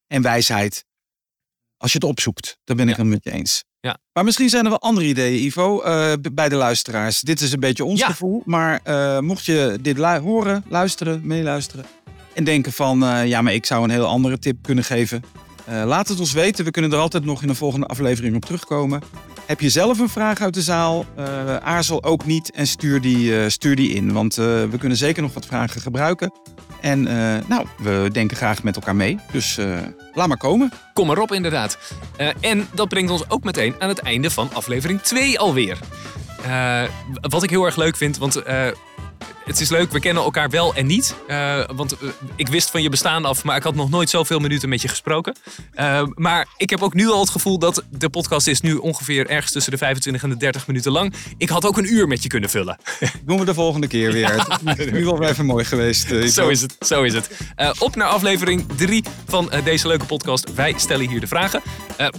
en 0.08 0.22
wijsheid. 0.22 0.86
Als 1.78 1.92
je 1.92 1.98
het 1.98 2.08
opzoekt, 2.08 2.58
dan 2.64 2.78
ben 2.78 2.90
ik 2.90 2.96
het 2.96 3.06
met 3.06 3.24
je 3.24 3.32
eens. 3.32 3.64
Ja. 3.80 3.98
Maar 4.14 4.24
misschien 4.24 4.50
zijn 4.50 4.64
er 4.64 4.70
wel 4.70 4.82
andere 4.82 5.06
ideeën, 5.06 5.46
Ivo, 5.46 5.84
uh, 5.86 6.14
bij 6.34 6.50
de 6.50 6.56
luisteraars. 6.56 7.20
Dit 7.20 7.42
is 7.42 7.52
een 7.52 7.60
beetje 7.60 7.86
ons 7.86 8.04
gevoel. 8.04 8.42
Maar 8.46 8.80
uh, 8.88 9.20
mocht 9.20 9.46
je 9.46 9.78
dit 9.82 9.98
lu 9.98 10.18
horen, 10.18 10.64
luisteren, 10.68 11.22
meeluisteren. 11.24 11.86
En 12.34 12.44
denken 12.44 12.72
van, 12.72 13.04
uh, 13.04 13.28
ja, 13.28 13.42
maar 13.42 13.54
ik 13.54 13.66
zou 13.66 13.84
een 13.84 13.90
heel 13.90 14.06
andere 14.06 14.40
tip 14.40 14.58
kunnen 14.62 14.84
geven. 14.84 15.24
laat 15.66 16.08
het 16.08 16.20
ons 16.20 16.34
weten. 16.34 16.66
We 16.66 16.72
kunnen 16.72 16.92
er 16.92 16.98
altijd 16.98 17.26
nog 17.26 17.44
in 17.44 17.50
een 17.50 17.56
volgende 17.56 17.86
aflevering 17.86 18.36
op 18.36 18.46
terugkomen. 18.46 19.02
Heb 19.46 19.62
je 19.62 19.70
zelf 19.70 20.00
een 20.00 20.10
vraag 20.10 20.42
uit 20.42 20.54
de 20.54 20.62
zaal? 20.62 21.06
aarzel 21.62 22.04
ook 22.04 22.26
niet 22.26 22.52
en 22.52 22.68
stuur 22.68 23.02
die, 23.02 23.50
stuur 23.50 23.76
die 23.76 23.94
in. 23.94 24.14
Want 24.14 24.36
we 24.36 24.76
kunnen 24.80 24.98
zeker 24.98 25.22
nog 25.22 25.34
wat 25.34 25.46
vragen 25.46 25.82
gebruiken. 25.82 26.32
En 26.82 27.04
nou, 27.48 27.66
we 27.78 28.10
denken 28.12 28.38
graag 28.38 28.64
met 28.64 28.76
elkaar 28.76 28.96
mee. 28.96 29.20
Dus 29.32 29.60
laat 30.14 30.28
maar 30.28 30.38
komen. 30.38 30.72
Kom 30.94 31.08
maar 31.08 31.18
op, 31.18 31.32
inderdaad. 31.32 31.78
En 32.40 32.68
dat 32.74 32.90
brengt 32.90 33.12
ons 33.12 33.30
ook 33.30 33.44
meteen 33.44 33.76
aan 33.80 33.90
het 33.90 34.00
einde 34.00 34.30
van 34.30 34.50
aflevering 34.54 35.02
2 35.02 35.40
alweer. 35.40 35.78
wat 37.22 37.44
ik 37.44 37.50
heel 37.50 37.66
erg 37.66 37.76
leuk 37.76 37.98
vind, 37.98 38.18
want 38.18 38.42
het 39.46 39.60
is 39.60 39.70
leuk, 39.70 39.92
we 39.92 40.00
kennen 40.00 40.24
elkaar 40.24 40.50
wel 40.50 40.76
en 40.76 40.86
niet. 40.86 41.16
Uh, 41.28 41.64
want 41.76 41.96
uh, 42.02 42.10
ik 42.36 42.48
wist 42.48 42.70
van 42.70 42.82
je 42.82 42.90
bestaan 42.90 43.26
af, 43.26 43.44
maar 43.44 43.58
ik 43.58 43.64
had 43.64 43.76
nog 43.76 43.90
nooit 43.90 44.10
zoveel 44.10 44.40
minuten 44.40 44.70
met 44.70 44.82
je 44.82 44.88
gesproken. 44.88 45.36
Uh, 45.80 46.08
maar 46.14 46.48
ik 46.58 46.70
heb 46.70 46.82
ook 46.82 46.94
nu 46.94 47.10
al 47.10 47.20
het 47.20 47.30
gevoel 47.30 47.60
dat 47.60 47.84
de 47.90 48.10
podcast 48.10 48.48
is 48.48 48.62
nu 48.62 48.76
ongeveer 48.76 49.30
ergens 49.30 49.52
tussen 49.52 49.72
de 49.72 49.78
25 49.78 50.24
en 50.24 50.30
de 50.30 50.38
30 50.38 50.68
minuten 50.68 50.92
lang. 50.92 51.14
Ik 51.38 51.50
had 51.50 51.66
ook 51.66 51.78
een 51.78 51.94
uur 51.94 52.08
met 52.08 52.24
je 52.24 52.30
kunnen 52.30 52.50
vullen. 52.50 52.78
Doen 53.26 53.40
we 53.40 53.46
de 53.46 53.54
volgende 53.54 53.88
keer 53.88 54.12
weer. 54.12 54.36
Ja. 54.36 54.46
Het 54.66 54.80
is 54.80 54.92
nu 54.92 55.06
wel 55.06 55.24
even 55.24 55.46
mooi 55.46 55.66
geweest. 55.66 56.08
zo 56.34 56.48
is 56.48 56.62
het, 56.62 56.76
zo 56.80 57.04
is 57.04 57.14
het. 57.14 57.30
op 57.80 57.96
naar 57.96 58.08
aflevering 58.08 58.66
3 58.76 59.04
van 59.28 59.52
deze 59.64 59.88
leuke 59.88 60.06
podcast. 60.06 60.54
Wij 60.54 60.74
stellen 60.78 61.10
hier 61.10 61.20
de 61.20 61.28
vragen. 61.28 61.62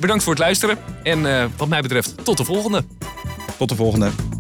bedankt 0.00 0.22
voor 0.22 0.32
het 0.32 0.42
luisteren. 0.42 0.78
En 1.02 1.52
wat 1.56 1.68
mij 1.68 1.82
betreft, 1.82 2.24
tot 2.24 2.36
de 2.36 2.44
volgende. 2.44 2.84
Tot 3.58 3.68
de 3.68 3.76
volgende. 3.76 4.35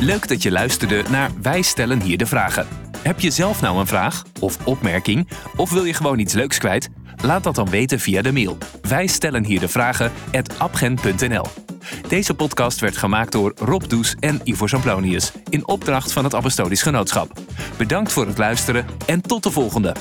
Leuk 0.00 0.28
dat 0.28 0.42
je 0.42 0.50
luisterde 0.50 1.04
naar 1.10 1.30
Wij 1.42 1.62
stellen 1.62 2.00
hier 2.00 2.18
de 2.18 2.26
vragen. 2.26 2.66
Heb 2.98 3.20
je 3.20 3.30
zelf 3.30 3.60
nou 3.60 3.78
een 3.78 3.86
vraag 3.86 4.24
of 4.40 4.66
opmerking 4.66 5.28
of 5.56 5.70
wil 5.70 5.84
je 5.84 5.94
gewoon 5.94 6.18
iets 6.18 6.34
leuks 6.34 6.58
kwijt? 6.58 6.88
Laat 7.22 7.44
dat 7.44 7.54
dan 7.54 7.70
weten 7.70 8.00
via 8.00 8.22
de 8.22 8.32
mail. 8.32 8.58
Wij 8.82 9.06
stellen 9.06 9.44
hier 9.44 9.60
de 9.60 9.68
vragen 9.68 10.12
Deze 12.08 12.34
podcast 12.34 12.80
werd 12.80 12.96
gemaakt 12.96 13.32
door 13.32 13.52
Rob 13.56 13.82
Does 13.88 14.14
en 14.20 14.40
Ivo 14.44 14.66
Samplonius 14.66 15.32
in 15.48 15.66
opdracht 15.66 16.12
van 16.12 16.24
het 16.24 16.34
Apostolisch 16.34 16.82
Genootschap. 16.82 17.32
Bedankt 17.76 18.12
voor 18.12 18.26
het 18.26 18.38
luisteren 18.38 18.86
en 19.06 19.20
tot 19.20 19.42
de 19.42 19.50
volgende. 19.50 19.94